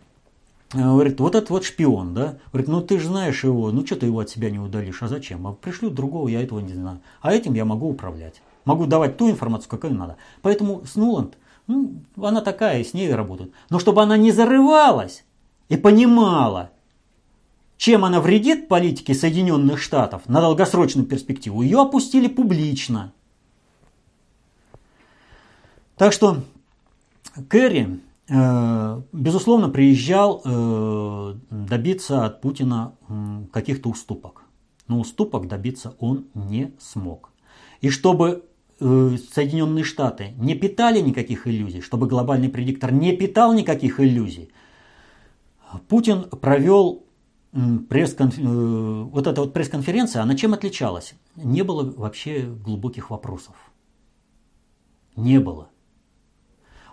[0.72, 2.38] говорит, вот этот вот шпион, да?
[2.52, 5.08] Говорит, ну ты же знаешь его, ну что ты его от себя не удалишь, а
[5.08, 5.46] зачем?
[5.46, 7.00] А пришлю другого, я этого не знаю.
[7.20, 8.40] А этим я могу управлять.
[8.64, 10.16] Могу давать ту информацию, какую надо.
[10.42, 13.52] Поэтому с Нуланд, ну, она такая, с ней работают.
[13.68, 15.24] Но чтобы она не зарывалась
[15.68, 16.70] и понимала,
[17.76, 23.12] чем она вредит политике Соединенных Штатов на долгосрочную перспективу, ее опустили публично.
[25.96, 26.38] Так что
[27.48, 32.94] Кэрри Э, безусловно, приезжал э, добиться от Путина
[33.52, 34.44] каких-то уступок.
[34.86, 37.30] Но уступок добиться он не смог.
[37.80, 38.44] И чтобы
[38.78, 44.52] э, Соединенные Штаты не питали никаких иллюзий, чтобы глобальный предиктор не питал никаких иллюзий,
[45.88, 47.04] Путин провел
[47.88, 51.14] пресс вот эта вот пресс-конференция, она чем отличалась?
[51.34, 53.56] Не было вообще глубоких вопросов.
[55.16, 55.68] Не было.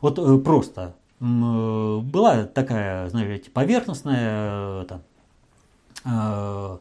[0.01, 5.01] Вот просто Э, была такая, знаете, поверхностная, это,
[6.05, 6.77] э,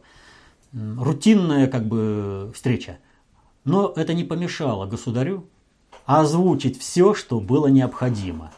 [0.72, 2.98] рутинная как бы встреча.
[3.64, 5.48] Но это не помешало государю
[6.04, 8.52] озвучить все, что было необходимо.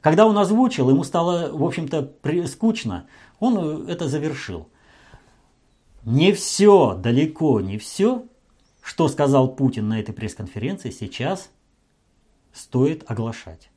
[0.00, 2.12] Когда он озвучил, ему стало, в общем-то,
[2.46, 3.06] скучно,
[3.40, 4.68] он это завершил.
[6.04, 8.24] Не все, далеко не все,
[8.80, 11.50] что сказал Путин на этой пресс-конференции, сейчас
[12.52, 13.70] стоит оглашать.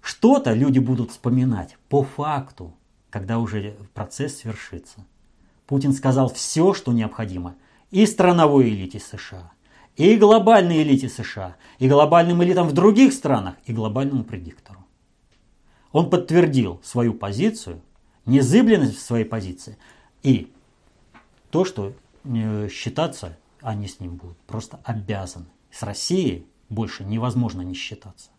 [0.00, 2.74] Что-то люди будут вспоминать по факту,
[3.10, 5.04] когда уже процесс свершится.
[5.66, 7.54] Путин сказал все, что необходимо
[7.90, 9.52] и страновой элите США,
[9.96, 14.84] и глобальной элите США, и глобальным элитам в других странах, и глобальному предиктору.
[15.92, 17.82] Он подтвердил свою позицию,
[18.26, 19.76] незыблемость в своей позиции
[20.22, 20.52] и
[21.50, 21.92] то, что
[22.24, 25.46] э, считаться они с ним будут просто обязаны.
[25.70, 28.30] С Россией больше невозможно не считаться.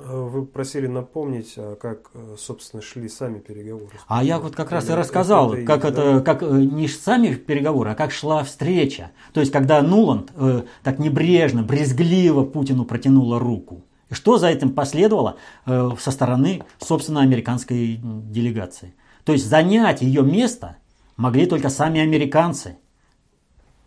[0.00, 3.98] Вы просили напомнить, а как, э, собственно, шли сами переговоры.
[4.06, 6.20] А я вот как раз и рассказал, это, как это, да?
[6.20, 9.10] как э, не сами переговоры, а как шла встреча.
[9.32, 13.84] То есть, когда Нуланд э, так небрежно, брезгливо Путину протянула руку.
[14.08, 15.36] И что за этим последовало
[15.66, 18.94] э, со стороны, собственно, американской делегации.
[19.24, 20.76] То есть, занять ее место
[21.16, 22.78] могли только сами американцы.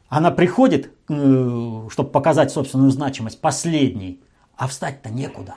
[0.10, 4.22] Она приходит, э, чтобы показать собственную значимость, последней,
[4.58, 5.56] а встать-то некуда.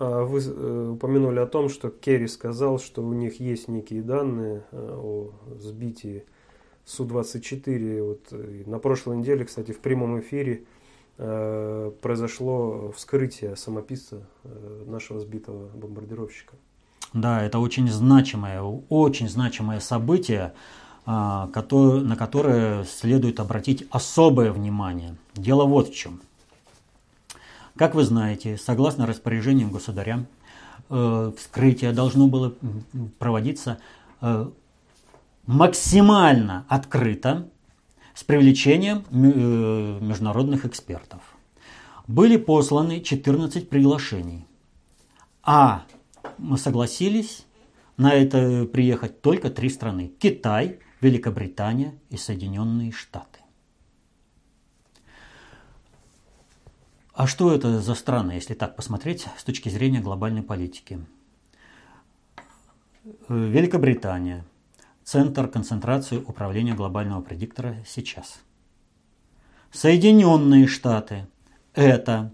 [0.00, 4.64] А вы э, упомянули о том, что Керри сказал, что у них есть некие данные
[4.72, 6.24] э, о сбитии
[6.86, 8.02] Су-24.
[8.02, 10.64] Вот на прошлой неделе, кстати, в прямом эфире
[11.16, 14.26] произошло вскрытие самописца
[14.86, 16.54] нашего сбитого бомбардировщика.
[17.12, 20.52] Да, это очень значимое, очень значимое событие,
[21.06, 25.16] а, на которое следует обратить особое внимание.
[25.34, 26.20] Дело вот в чем.
[27.76, 30.26] Как вы знаете, согласно распоряжениям государя,
[30.88, 32.54] э, вскрытие должно было
[33.18, 33.78] проводиться
[34.20, 34.50] э,
[35.46, 37.48] максимально открыто
[38.14, 41.20] с привлечением э, международных экспертов.
[42.06, 44.46] Были посланы 14 приглашений,
[45.42, 45.84] а
[46.38, 47.46] мы согласились
[47.96, 50.10] на это приехать только три страны.
[50.18, 53.29] Китай, Великобритания и Соединенные Штаты.
[57.20, 60.98] А что это за страны, если так посмотреть с точки зрения глобальной политики?
[63.28, 64.42] Великобритания.
[65.04, 68.40] Центр концентрации управления глобального предиктора сейчас.
[69.70, 71.26] Соединенные Штаты.
[71.74, 72.32] Это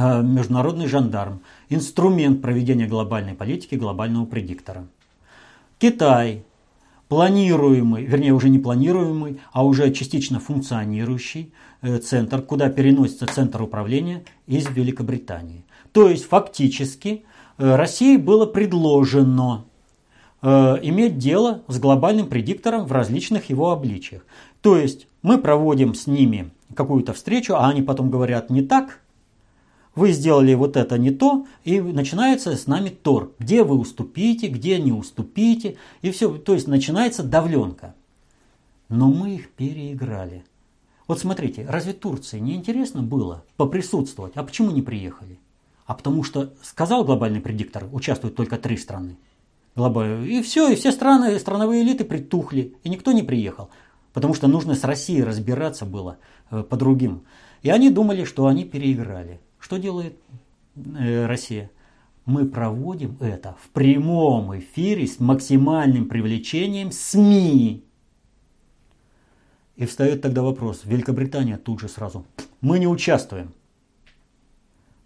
[0.00, 4.86] Э, международный жандарм, инструмент проведения глобальной политики глобального предиктора.
[5.78, 6.44] Китай,
[7.08, 11.52] планируемый, вернее уже не планируемый, а уже частично функционирующий
[11.82, 15.64] э, центр, куда переносится центр управления из Великобритании.
[15.92, 17.24] То есть фактически
[17.56, 19.64] э, России было предложено
[20.40, 24.24] иметь дело с глобальным предиктором в различных его обличиях.
[24.60, 29.00] То есть мы проводим с ними какую-то встречу, а они потом говорят не так,
[29.98, 33.32] вы сделали вот это не то, и начинается с нами тор.
[33.38, 36.36] Где вы уступите, где не уступите, и все.
[36.38, 37.94] То есть начинается давленка.
[38.88, 40.44] Но мы их переиграли.
[41.06, 44.36] Вот смотрите, разве Турции не интересно было поприсутствовать?
[44.36, 45.38] А почему не приехали?
[45.86, 49.16] А потому что сказал глобальный предиктор, участвуют только три страны.
[49.74, 53.70] И все, и все страны, страновые элиты притухли, и никто не приехал.
[54.12, 56.18] Потому что нужно с Россией разбираться было
[56.50, 57.22] э, по другим.
[57.62, 59.40] И они думали, что они переиграли.
[59.68, 60.16] Что делает
[60.98, 61.70] э, Россия?
[62.24, 67.84] Мы проводим это в прямом эфире с максимальным привлечением СМИ.
[69.76, 70.80] И встает тогда вопрос.
[70.84, 72.24] Великобритания тут же сразу.
[72.62, 73.52] Мы не участвуем.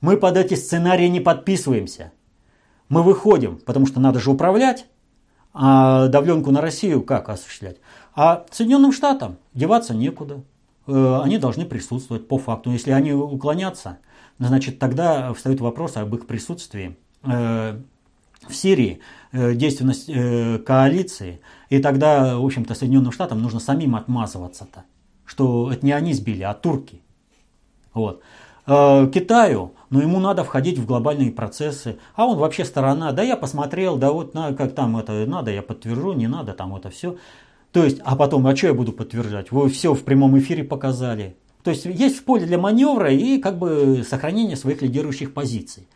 [0.01, 2.13] Мы под эти сценарии не подписываемся.
[2.89, 4.87] Мы выходим, потому что надо же управлять.
[5.53, 7.79] А давленку на Россию как осуществлять?
[8.15, 10.45] А Соединенным Штатам деваться некуда.
[10.87, 12.71] Э, они должны присутствовать по факту.
[12.71, 13.99] Если они уклонятся,
[14.49, 17.79] значит, тогда встает вопрос об их присутствии э,
[18.49, 19.01] в Сирии,
[19.33, 21.41] э, действенность э, коалиции,
[21.71, 24.85] и тогда, в общем-то, Соединенным Штатам нужно самим отмазываться-то,
[25.25, 27.03] что это не они сбили, а турки.
[27.95, 28.23] Вот.
[28.65, 33.97] Китаю, но ему надо входить в глобальные процессы, а он вообще сторона, да я посмотрел,
[33.97, 37.17] да вот на, как там это надо, я подтвержу, не надо, там это все.
[37.73, 39.51] То есть, а потом, а что я буду подтверждать?
[39.51, 41.37] Вы все в прямом эфире показали.
[41.63, 45.87] То есть есть поле для маневра и как бы сохранения своих лидирующих позиций.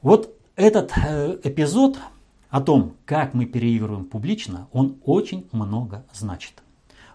[0.00, 1.98] Вот этот э, эпизод
[2.50, 6.62] о том, как мы переигрываем публично, он очень много значит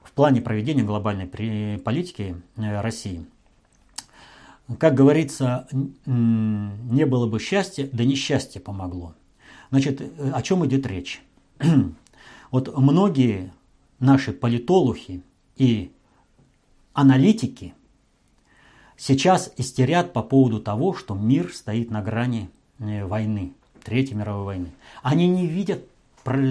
[0.03, 3.26] в плане проведения глобальной политики э, России.
[4.80, 5.68] Как говорится,
[6.05, 9.16] не было бы счастья, да несчастье помогло.
[9.70, 11.22] Значит, э, о чем идет речь?
[12.49, 13.51] Вот многие
[13.99, 15.22] наши политологи
[15.58, 15.91] и
[16.97, 17.73] аналитики
[18.97, 24.71] сейчас истерят по поводу того, что мир стоит на грани э, войны, Третьей мировой войны.
[25.03, 25.85] Они не видят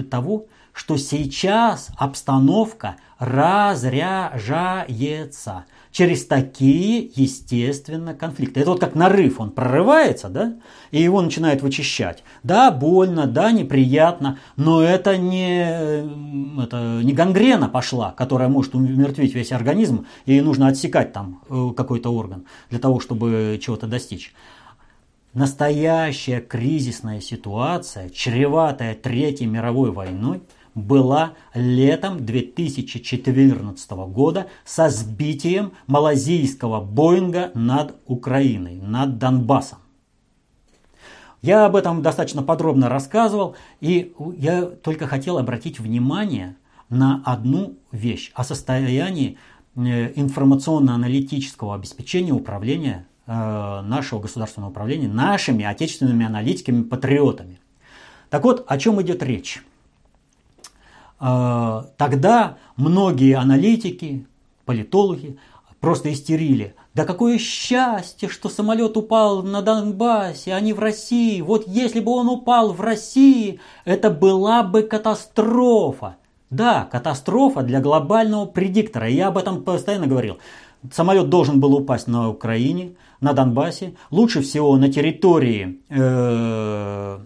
[0.09, 4.45] того, что сейчас обстановка разряжается
[5.97, 8.59] через такие, естественно, конфликты.
[8.59, 10.53] Это вот как нарыв, он прорывается, да,
[10.91, 12.23] и его начинает вычищать.
[12.43, 19.51] Да, больно, да, неприятно, но это не, это не гангрена пошла, которая может умертвить весь
[19.51, 24.35] организм, и нужно отсекать там э, какой-то орган для того, чтобы чего-то достичь.
[25.33, 30.43] Настоящая кризисная ситуация, чреватая Третьей мировой войной–
[30.77, 39.79] была летом 2014 года со сбитием малазийского Боинга над Украиной, над Донбассом.
[41.41, 46.55] Я об этом достаточно подробно рассказывал, и я только хотел обратить внимание
[46.89, 49.37] на одну вещь о состоянии
[49.75, 57.59] э, информационно-аналитического обеспечения управления э, нашего государственного управления нашими отечественными аналитиками-патриотами.
[58.29, 59.63] Так вот, о чем идет речь?
[61.19, 64.25] Э, тогда многие аналитики,
[64.65, 65.37] политологи
[65.79, 66.75] просто истерили.
[66.93, 71.41] Да какое счастье, что самолет упал на Донбассе, а не в России.
[71.41, 76.17] Вот если бы он упал в России, это была бы катастрофа.
[76.49, 79.07] Да, катастрофа для глобального предиктора.
[79.09, 80.37] Я об этом постоянно говорил.
[80.91, 83.93] Самолет должен был упасть на Украине, на Донбассе.
[84.11, 87.19] Лучше всего на территории э,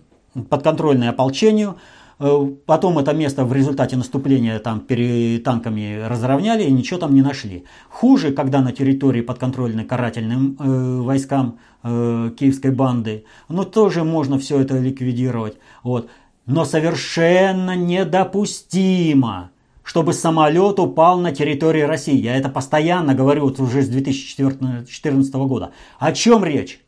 [0.50, 1.78] подконтрольной ополчению.
[2.24, 4.86] Э, потом это место в результате наступления там
[5.44, 7.66] танками разровняли и ничего там не нашли.
[7.90, 14.60] Хуже, когда на территории подконтрольной карательным э, войскам э, киевской банды, ну тоже можно все
[14.60, 15.58] это ликвидировать.
[15.82, 16.10] Вот.
[16.46, 19.50] Но совершенно недопустимо,
[19.82, 22.22] чтобы самолет упал на территории России.
[22.22, 25.72] Я это постоянно говорю вот уже с 2014 года.
[25.98, 26.82] О чем речь?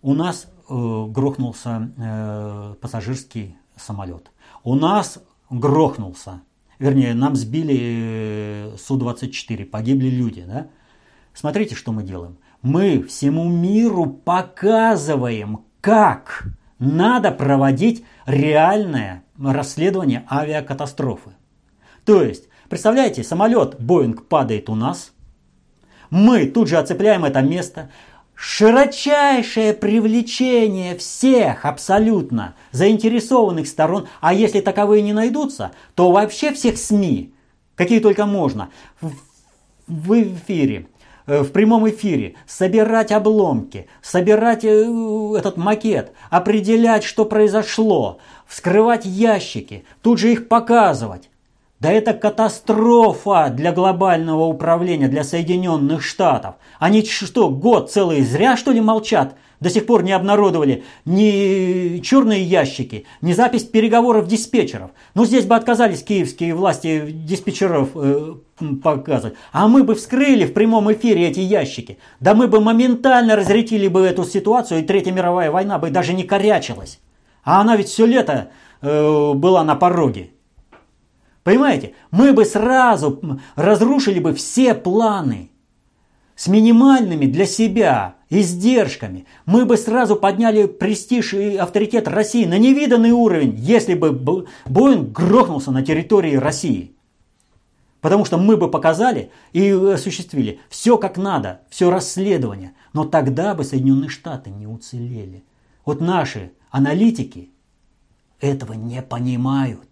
[0.00, 4.30] У нас э, грохнулся э, пассажирский самолет.
[4.64, 6.40] У нас грохнулся.
[6.78, 10.44] Вернее, нам сбили э, Су-24, погибли люди.
[10.46, 10.66] Да?
[11.32, 12.38] Смотрите, что мы делаем.
[12.62, 16.44] Мы всему миру показываем, как
[16.78, 21.30] надо проводить реальное расследование авиакатастрофы.
[22.04, 25.12] То есть, представляете, самолет Боинг падает у нас,
[26.10, 27.90] мы тут же оцепляем это место,
[28.44, 37.32] широчайшее привлечение всех абсолютно заинтересованных сторон, а если таковые не найдутся, то вообще всех СМИ,
[37.76, 38.70] какие только можно,
[39.86, 40.86] в эфире,
[41.26, 44.68] Э, в прямом эфире, собирать обломки, собирать э,
[45.38, 51.30] этот макет, определять, что произошло, вскрывать ящики, тут же их показывать.
[51.82, 56.54] Да это катастрофа для глобального управления, для Соединенных Штатов.
[56.78, 59.34] Они что, год целый зря что ли молчат?
[59.58, 64.92] До сих пор не обнародовали ни черные ящики, ни запись переговоров диспетчеров.
[65.16, 68.34] Ну, здесь бы отказались киевские власти диспетчеров э,
[68.80, 69.34] показывать.
[69.50, 71.98] А мы бы вскрыли в прямом эфире эти ящики.
[72.20, 76.22] Да мы бы моментально разретили бы эту ситуацию, и Третья мировая война бы даже не
[76.22, 77.00] корячилась.
[77.42, 78.50] А она ведь все лето
[78.82, 80.30] э, была на пороге.
[81.44, 81.94] Понимаете?
[82.10, 83.20] Мы бы сразу
[83.56, 85.50] разрушили бы все планы
[86.36, 89.26] с минимальными для себя издержками.
[89.44, 94.12] Мы бы сразу подняли престиж и авторитет России на невиданный уровень, если бы
[94.66, 96.94] Боинг грохнулся на территории России.
[98.00, 102.72] Потому что мы бы показали и осуществили все как надо, все расследование.
[102.92, 105.44] Но тогда бы Соединенные Штаты не уцелели.
[105.84, 107.50] Вот наши аналитики
[108.40, 109.91] этого не понимают.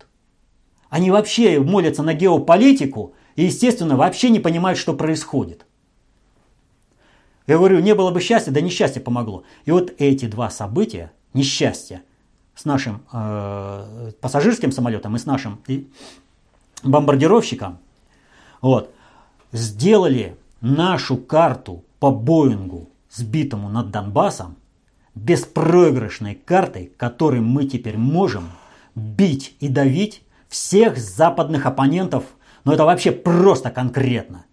[0.90, 5.64] Они вообще молятся на геополитику и, естественно, вообще не понимают, что происходит.
[7.46, 9.44] Я говорю, не было бы счастья, да несчастье помогло.
[9.64, 12.02] И вот эти два события, несчастье
[12.54, 15.88] с нашим э, пассажирским самолетом и с нашим и
[16.82, 17.78] бомбардировщиком,
[18.60, 18.92] вот,
[19.52, 24.56] сделали нашу карту по Боингу, сбитому над Донбассом,
[25.14, 28.50] беспроигрышной картой, которой мы теперь можем
[28.94, 32.24] бить и давить всех западных оппонентов,
[32.64, 34.44] но это вообще просто конкретно.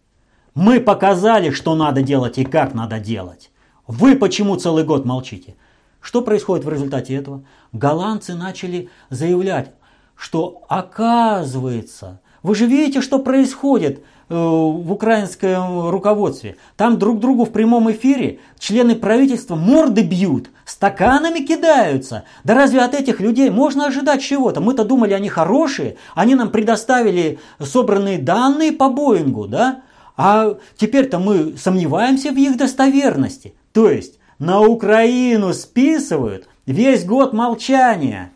[0.54, 3.52] Мы показали, что надо делать и как надо делать.
[3.88, 5.56] Вы почему целый год молчите?
[6.00, 7.44] Что происходит в результате этого?
[7.74, 9.72] Голландцы начали заявлять,
[10.16, 16.58] что оказывается, вы же видите, что происходит в украинском руководстве.
[16.76, 22.24] Там друг другу в прямом эфире члены правительства морды бьют, стаканами кидаются.
[22.44, 24.60] Да разве от этих людей можно ожидать чего-то?
[24.60, 29.82] Мы-то думали, они хорошие, они нам предоставили собранные данные по Боингу, да?
[30.18, 33.54] А теперь-то мы сомневаемся в их достоверности.
[33.72, 38.32] То есть на Украину списывают весь год молчания.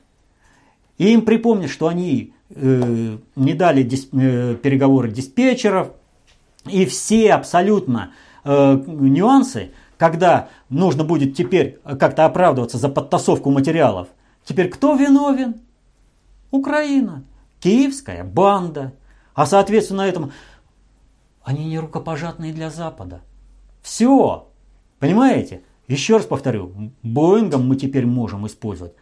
[0.98, 5.92] И им припомнят, что они э, не дали э, переговоры диспетчеров.
[6.68, 8.12] И все абсолютно
[8.44, 14.10] э, нюансы, когда нужно будет теперь как-то оправдываться за подтасовку материалов.
[14.46, 15.56] Теперь кто виновен?
[16.52, 17.24] Украина.
[17.60, 18.94] Киевская банда.
[19.34, 20.32] А соответственно этому
[21.44, 23.22] они не рукопожатные для Запада.
[23.82, 24.48] Все.
[25.00, 25.62] Понимаете?
[25.88, 26.74] Еще раз повторю,
[27.04, 28.94] Боингом мы теперь можем использовать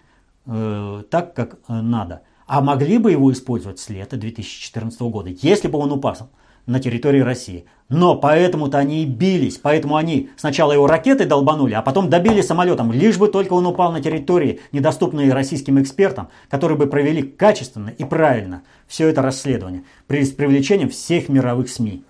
[0.45, 2.21] э, так, как э, надо.
[2.49, 6.31] А могли бы его использовать с лета 2014 года, если бы он упал
[6.65, 7.65] на территории России.
[7.89, 12.91] Но поэтому-то они и бились, поэтому они сначала его ракетой долбанули, а потом добили самолетом,
[12.91, 18.03] лишь бы только он упал на территории, недоступные российским экспертам, которые бы провели качественно и
[18.03, 22.03] правильно все это расследование, при, с привлечением всех мировых СМИ.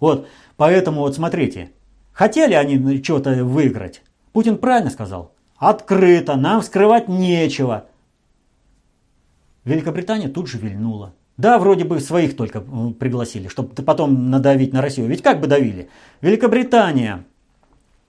[0.00, 1.70] Вот, поэтому вот смотрите,
[2.12, 4.02] хотели они что-то выиграть?
[4.34, 5.32] Путин правильно сказал.
[5.56, 7.86] Открыто, нам скрывать нечего.
[9.64, 11.14] Великобритания тут же вильнула.
[11.36, 15.08] Да, вроде бы своих только пригласили, чтобы потом надавить на Россию.
[15.08, 15.88] Ведь как бы давили?
[16.20, 17.24] Великобритания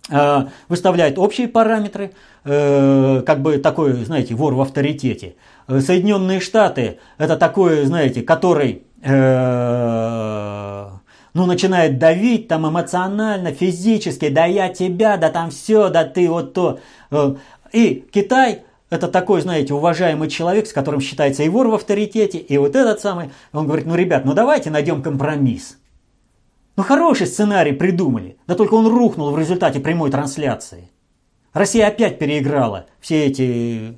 [0.09, 2.11] э, выставляет общие параметры,
[2.43, 5.35] э, как бы такой, знаете, вор в авторитете.
[5.67, 9.05] Э, Соединенные Штаты это такой, знаете, который ну,
[11.45, 16.79] начинает давить там эмоционально, физически, да я тебя, да там все, да ты вот то.
[17.73, 18.61] И Китай
[18.93, 23.01] это такой, знаете, уважаемый человек, с которым считается и вор в авторитете, и вот этот
[23.01, 23.31] самый.
[23.51, 25.77] Он говорит, ну, ребят, ну давайте найдем компромисс.
[26.75, 30.89] Ну, хороший сценарий придумали, да только он рухнул в результате прямой трансляции.
[31.53, 33.97] Россия опять переиграла все эти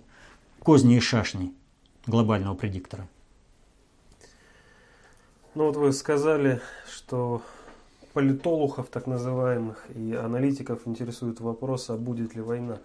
[0.59, 1.53] козни и шашни
[2.07, 3.07] глобального предиктора.
[5.55, 7.41] Ну вот вы сказали, что
[8.13, 12.79] политологов так называемых и аналитиков интересует вопрос, а будет ли война.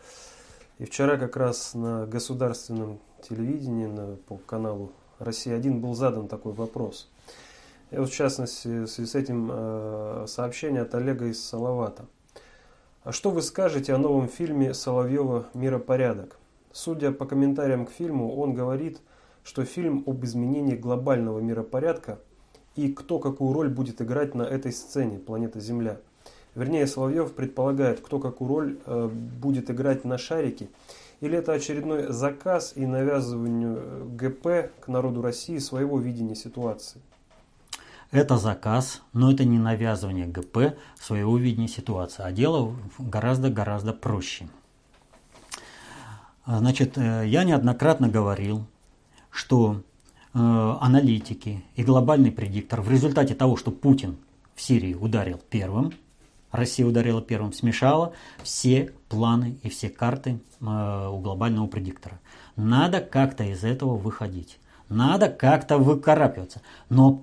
[0.81, 7.11] И вчера как раз на государственном телевидении, на, по каналу «Россия-1» был задан такой вопрос.
[7.91, 12.07] И вот в частности, в связи с этим э, сообщение от Олега из Салавата.
[13.05, 16.39] А что вы скажете о новом фильме Соловьева «Миропорядок»?
[16.73, 19.03] Судя по комментариям к фильму, он говорит,
[19.45, 22.21] что фильм об изменении глобального миропорядка
[22.75, 25.99] и кто какую роль будет играть на этой сцене планета Земля–
[26.61, 30.69] Вернее, Соловьев предполагает, кто какую роль э, будет играть на шарике.
[31.23, 37.01] Или это очередной заказ и навязыванию э, ГП к народу России своего видения ситуации?
[38.11, 44.47] Это заказ, но это не навязывание ГП своего видения ситуации, а дело гораздо-гораздо проще.
[46.47, 48.67] Значит, э, я неоднократно говорил,
[49.31, 49.81] что
[50.35, 54.19] аналитики и глобальный предиктор в результате того, что Путин
[54.55, 55.93] в Сирии ударил первым,
[56.51, 62.21] Россия ударила первым, смешала все планы и все карты э, у глобального предиктора.
[62.57, 64.59] Надо как-то из этого выходить.
[64.89, 66.61] Надо как-то выкарабкиваться.
[66.89, 67.23] Но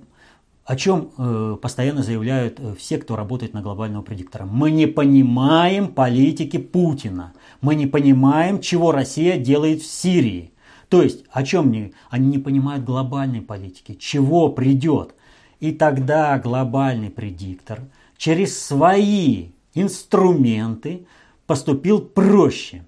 [0.63, 4.45] о чем э, постоянно заявляют э, все, кто работает на глобального предиктора.
[4.45, 7.33] Мы не понимаем политики Путина.
[7.59, 10.51] Мы не понимаем, чего Россия делает в Сирии.
[10.87, 11.93] То есть, о чем они?
[12.09, 15.15] Они не понимают глобальной политики, чего придет.
[15.59, 17.81] И тогда глобальный предиктор–
[18.17, 21.07] через свои инструменты
[21.45, 22.85] поступил проще.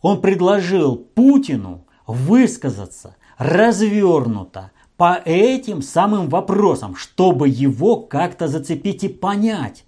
[0.00, 9.84] Он предложил Путину высказаться развернуто по этим самым вопросам, чтобы его как-то зацепить и понять.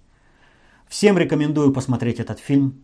[0.87, 2.81] Всем рекомендую посмотреть этот фильм.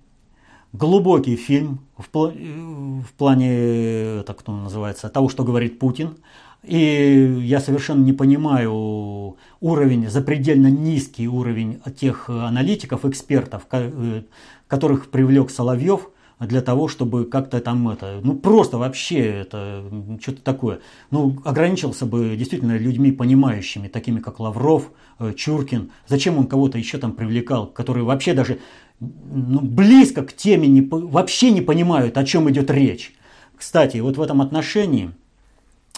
[0.72, 6.18] Глубокий фильм в, пл- в плане, так кто называется, того, что говорит Путин.
[6.64, 14.24] И я совершенно не понимаю уровень, запредельно низкий уровень тех аналитиков, экспертов, э,
[14.68, 16.10] которых привлек Соловьев
[16.40, 19.84] для того, чтобы как-то там это, ну просто вообще это
[20.22, 20.80] что-то такое.
[21.12, 25.92] Ну, ограничился бы действительно людьми понимающими, такими как Лавров, э, Чуркин.
[26.08, 28.60] Зачем он кого-то еще там привлекал, которые вообще даже
[29.02, 33.14] ну, близко к теме не, вообще не понимают, о чем идет речь.
[33.58, 35.12] Кстати, вот в этом отношении–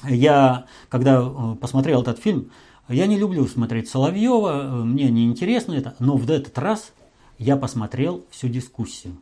[0.03, 2.51] я, когда э, посмотрел этот фильм,
[2.87, 6.91] я не люблю смотреть Соловьева, э, мне не интересно это, но в этот раз
[7.37, 9.17] я посмотрел всю дискуссию.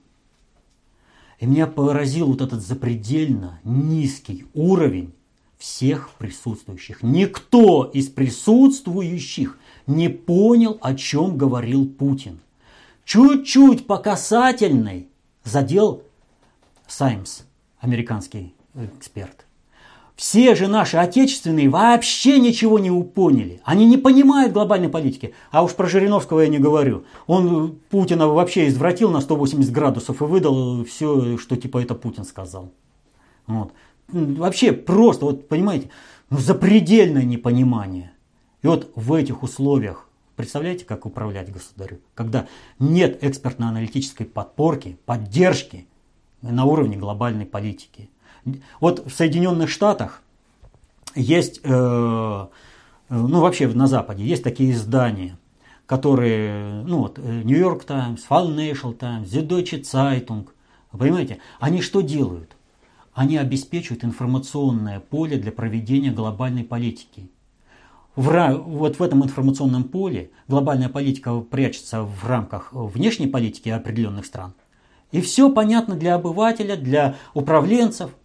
[1.40, 5.14] И меня поразил вот этот запредельно низкий уровень
[5.58, 7.04] всех присутствующих.
[7.04, 9.58] Никто из присутствующих
[9.88, 12.40] не понял, о чем говорил Путин.
[13.06, 15.08] Чуть-чуть по касательной
[15.44, 16.04] задел
[16.88, 17.42] Саймс,
[17.80, 19.46] американский эксперт.
[20.24, 23.60] Все же наши отечественные вообще ничего не поняли.
[23.66, 25.34] Они не понимают глобальной политики.
[25.52, 27.04] А уж про Жириновского я не говорю.
[27.28, 32.72] Он Путина вообще извратил на 180 градусов и выдал все, что типа это Путин сказал.
[33.48, 33.74] Вот.
[34.08, 35.90] Вообще просто, вот понимаете,
[36.30, 38.14] ну запредельное непонимание.
[38.62, 40.08] И вот в этих условиях,
[40.38, 42.00] представляете, как управлять государю?
[42.16, 42.48] Когда
[42.80, 45.86] нет экспертно-аналитической подпорки, поддержки
[46.42, 48.10] на уровне глобальной политики.
[48.80, 50.22] Вот в Соединенных Штатах
[51.16, 52.48] есть, э, э,
[53.10, 55.38] ну вообще на Западе, есть такие издания,
[55.86, 60.48] которые, ну вот, Нью-Йорк Таймс, Financial Times, The Deutsche
[60.92, 62.56] понимаете, они что делают?
[63.14, 67.30] Они обеспечивают информационное поле для проведения глобальной политики.
[68.16, 68.32] В,
[68.66, 74.54] вот в этом информационном поле глобальная политика прячется в рамках внешней политики определенных стран.
[75.12, 78.12] И все понятно для обывателя, для управленцев–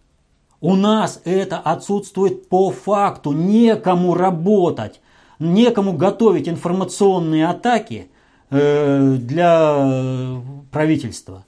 [0.61, 5.01] у нас это отсутствует по факту, некому работать,
[5.39, 8.11] некому готовить информационные атаки
[8.49, 10.41] э, для
[10.71, 11.45] правительства.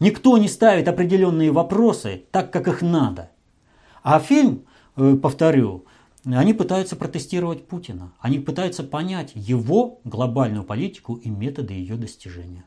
[0.00, 3.30] Никто не ставит определенные вопросы так, как их надо.
[4.02, 4.64] А фильм,
[4.96, 5.84] э, повторю,
[6.24, 8.12] Они пытаются протестировать Путина.
[8.20, 12.64] Они пытаются понять его глобальную политику и методы ее достижения.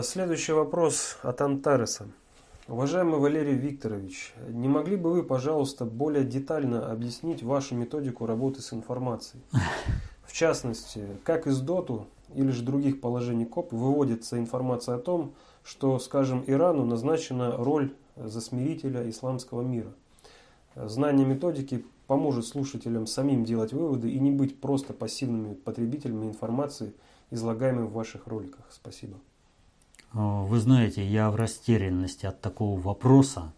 [0.00, 2.06] Следующий вопрос от Антареса.
[2.66, 8.72] Уважаемый Валерий Викторович, не могли бы вы, пожалуйста, более детально объяснить вашу методику работы с
[8.72, 9.42] информацией?
[10.24, 15.98] В частности, как из ДОТу или же других положений КОП выводится информация о том, что,
[15.98, 19.92] скажем, Ирану назначена роль засмирителя исламского мира.
[20.74, 26.94] Знание методики поможет слушателям самим делать выводы и не быть просто пассивными потребителями информации,
[27.30, 28.64] излагаемой в ваших роликах.
[28.70, 29.18] Спасибо.
[30.14, 33.52] Вы знаете, я в растерянности от такого вопроса.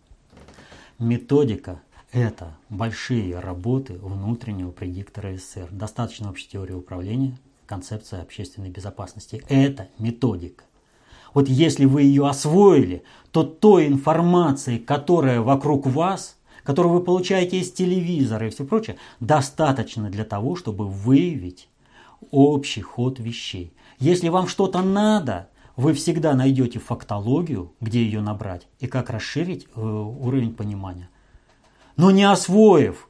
[1.00, 1.82] Методика–
[2.12, 5.68] это большие работы внутреннего предиктора СССР.
[5.72, 7.36] Достаточно общей теории управления,
[7.66, 9.42] концепция общественной безопасности.
[9.48, 10.62] Это методика.
[11.32, 13.02] Вот если вы ее освоили,
[13.32, 20.09] то той информации, которая вокруг вас, которую вы получаете из телевизора и все прочее, достаточно
[20.09, 21.68] для того, чтобы выявить
[22.30, 23.72] общий ход вещей.
[23.98, 29.81] Если вам что-то надо, вы всегда найдете фактологию, где ее набрать и как расширить э,
[29.81, 31.09] уровень понимания.
[31.97, 33.09] Но не освоив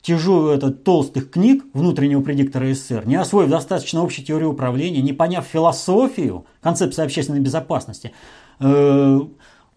[0.00, 5.46] тяжелую этот толстых книг внутреннего предиктора СССР, не освоив достаточно общей теории управления, не поняв
[5.46, 8.12] философию концепции общественной безопасности,
[8.58, 9.20] э,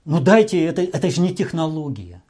[0.06, 2.24] ну дайте, это, это же не технология.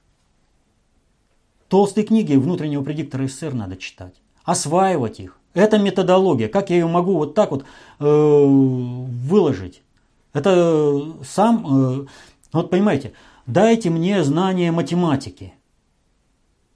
[1.70, 5.40] Толстые книги внутреннего предиктора СССР надо читать, осваивать их.
[5.54, 6.50] Это методология.
[6.50, 7.64] Как я ее могу вот так вот
[8.00, 9.82] э, выложить?
[10.36, 12.06] Это сам, э,
[12.54, 13.14] вот понимаете,
[13.48, 15.56] дайте мне знание математики–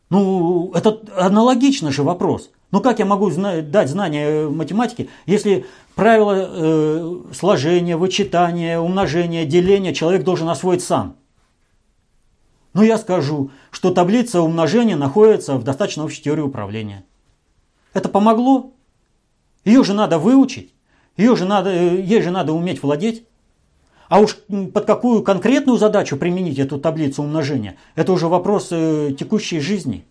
[0.09, 2.49] ну, это аналогично же вопрос.
[2.71, 10.23] Ну, как я могу дать знания математики, если правила э, сложения, вычитания, умножения, деления человек
[10.23, 11.15] должен освоить сам?
[12.73, 17.05] Ну, я скажу, что таблица умножения находится в достаточно общей теории управления.
[17.93, 18.71] Это помогло?
[19.65, 20.73] Ее же надо выучить,
[21.17, 23.25] ее же надо, э, ей же надо уметь владеть.
[24.09, 24.37] А уж
[24.73, 30.03] под какую конкретную задачу применить эту таблицу умножения, это уже вопрос э, текущей жизни.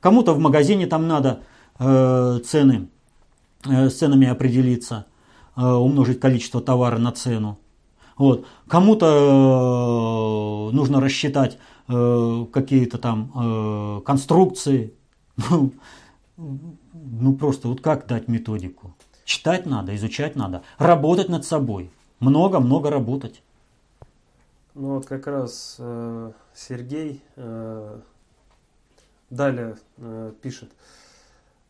[0.00, 1.40] Кому-то в магазине там надо
[1.78, 2.88] э, цены,
[3.68, 5.04] э, с ценами определиться,
[5.54, 7.58] э, умножить количество товара на цену.
[8.16, 8.46] Вот.
[8.66, 11.58] Кому-то э, нужно рассчитать
[11.88, 14.94] э, какие-то там э, конструкции.
[15.50, 15.72] Ну,
[16.94, 18.94] ну просто вот как дать методику?
[19.26, 21.90] Читать надо, изучать надо, работать над собой
[22.20, 23.42] много-много работать.
[24.74, 28.00] Ну вот как раз э, Сергей э,
[29.30, 30.70] далее э, пишет,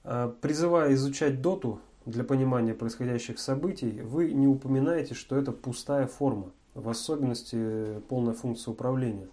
[0.05, 6.51] э, призывая изучать доту для понимания происходящих событий, вы не упоминаете, что это пустая форма,
[6.75, 9.29] в особенности полная функция управления,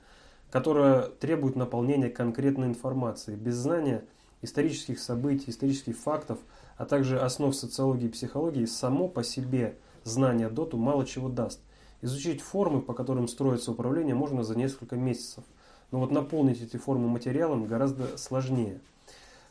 [0.49, 3.35] которая требует наполнения конкретной информации.
[3.35, 4.05] Без знания
[4.41, 6.39] исторических событий, исторических фактов,
[6.77, 9.75] а также основ социологии и психологии само по себе–
[10.07, 11.59] знание доту мало чего даст.
[12.01, 15.43] Изучить формы, по которым строится управление, можно за несколько месяцев.
[15.91, 18.79] Но вот наполнить эти формы материалом гораздо сложнее.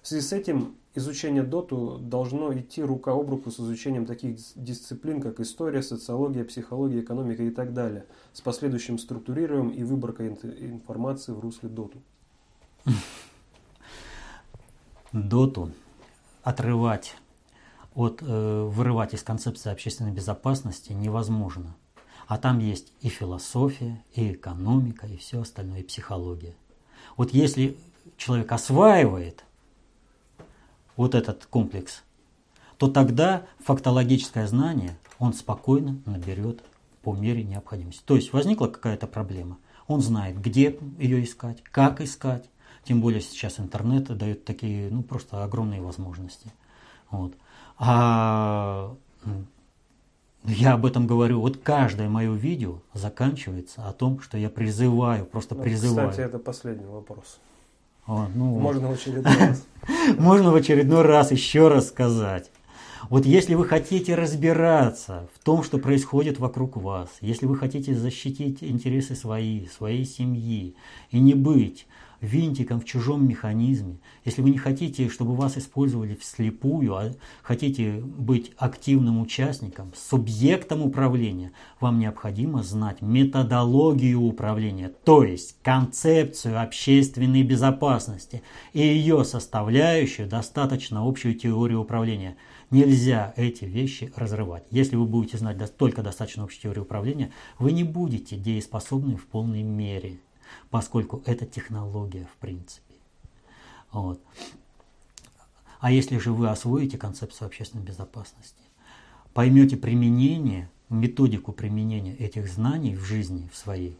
[0.03, 5.21] В связи с этим изучение доту должно идти рука об руку с изучением таких дисциплин,
[5.21, 11.41] как история, социология, психология, экономика и так далее, с последующим структурированием и выборкой информации в
[11.41, 11.99] русле доту.
[15.13, 15.73] Доту
[16.43, 17.17] отрывать
[17.97, 21.75] от, э, вырывать из концепции общественной безопасности невозможно.
[22.29, 26.55] А там есть и философия, и экономика, и все остальное, и психология.
[27.17, 27.77] Вот если
[28.19, 29.45] человек осваивает
[30.97, 32.03] вот этот комплекс,
[32.77, 36.63] то тогда фактологическое знание он спокойно наберет
[37.03, 38.03] по мере необходимости.
[38.05, 42.45] То есть возникла какая-то проблема, он знает, где ее искать, как искать.
[42.85, 46.53] Тем более сейчас интернет дает такие, ну, просто огромные возможности.
[47.11, 47.35] Вот.
[47.79, 48.95] А
[50.45, 51.41] я об этом говорю.
[51.41, 56.11] Вот каждое мое видео заканчивается о том, что я призываю, просто ну, призываю.
[56.11, 57.39] Кстати, это последний вопрос.
[58.07, 59.67] О, ну, Можно в очередной раз.
[60.19, 62.51] Можно в очередной раз еще раз сказать.
[63.11, 68.63] Вот если вы хотите разбираться в том, что происходит вокруг вас, если вы хотите защитить
[68.63, 70.75] интересы свои, своей семьи
[71.11, 71.87] и не быть
[72.21, 77.13] винтиком в чужом механизме, если вы не хотите, чтобы вас использовали вслепую, а
[77.43, 87.43] хотите быть активным участником, субъектом управления, вам необходимо знать методологию управления, то есть концепцию общественной
[87.43, 88.43] безопасности
[88.73, 92.37] и ее составляющую достаточно общую теорию управления.
[92.71, 94.65] Нельзя эти вещи разрывать.
[94.71, 99.63] Если вы будете знать только достаточно общую теорию управления, вы не будете дееспособны в полной
[99.63, 100.19] мере.
[100.77, 102.97] Поскольку это технология в принципе.
[103.93, 104.21] Вот.
[105.81, 108.63] А если же вы освоите концепцию общественной безопасности,
[109.33, 113.99] поймете применение, методику применения этих знаний в жизни, в своей,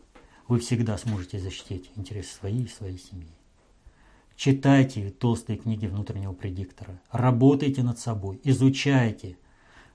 [0.49, 3.33] вы всегда сможете защитить интересы своей и своей семьи.
[4.37, 9.39] Читайте толстые книги внутреннего предиктора, работайте над собой, изучайте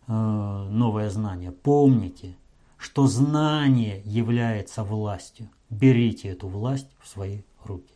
[0.07, 2.35] э, новое знание, помните,
[2.79, 5.47] что знание является властью.
[5.71, 7.93] Берите эту власть в свои руки.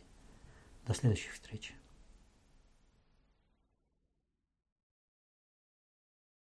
[0.86, 1.74] До следующих встреч.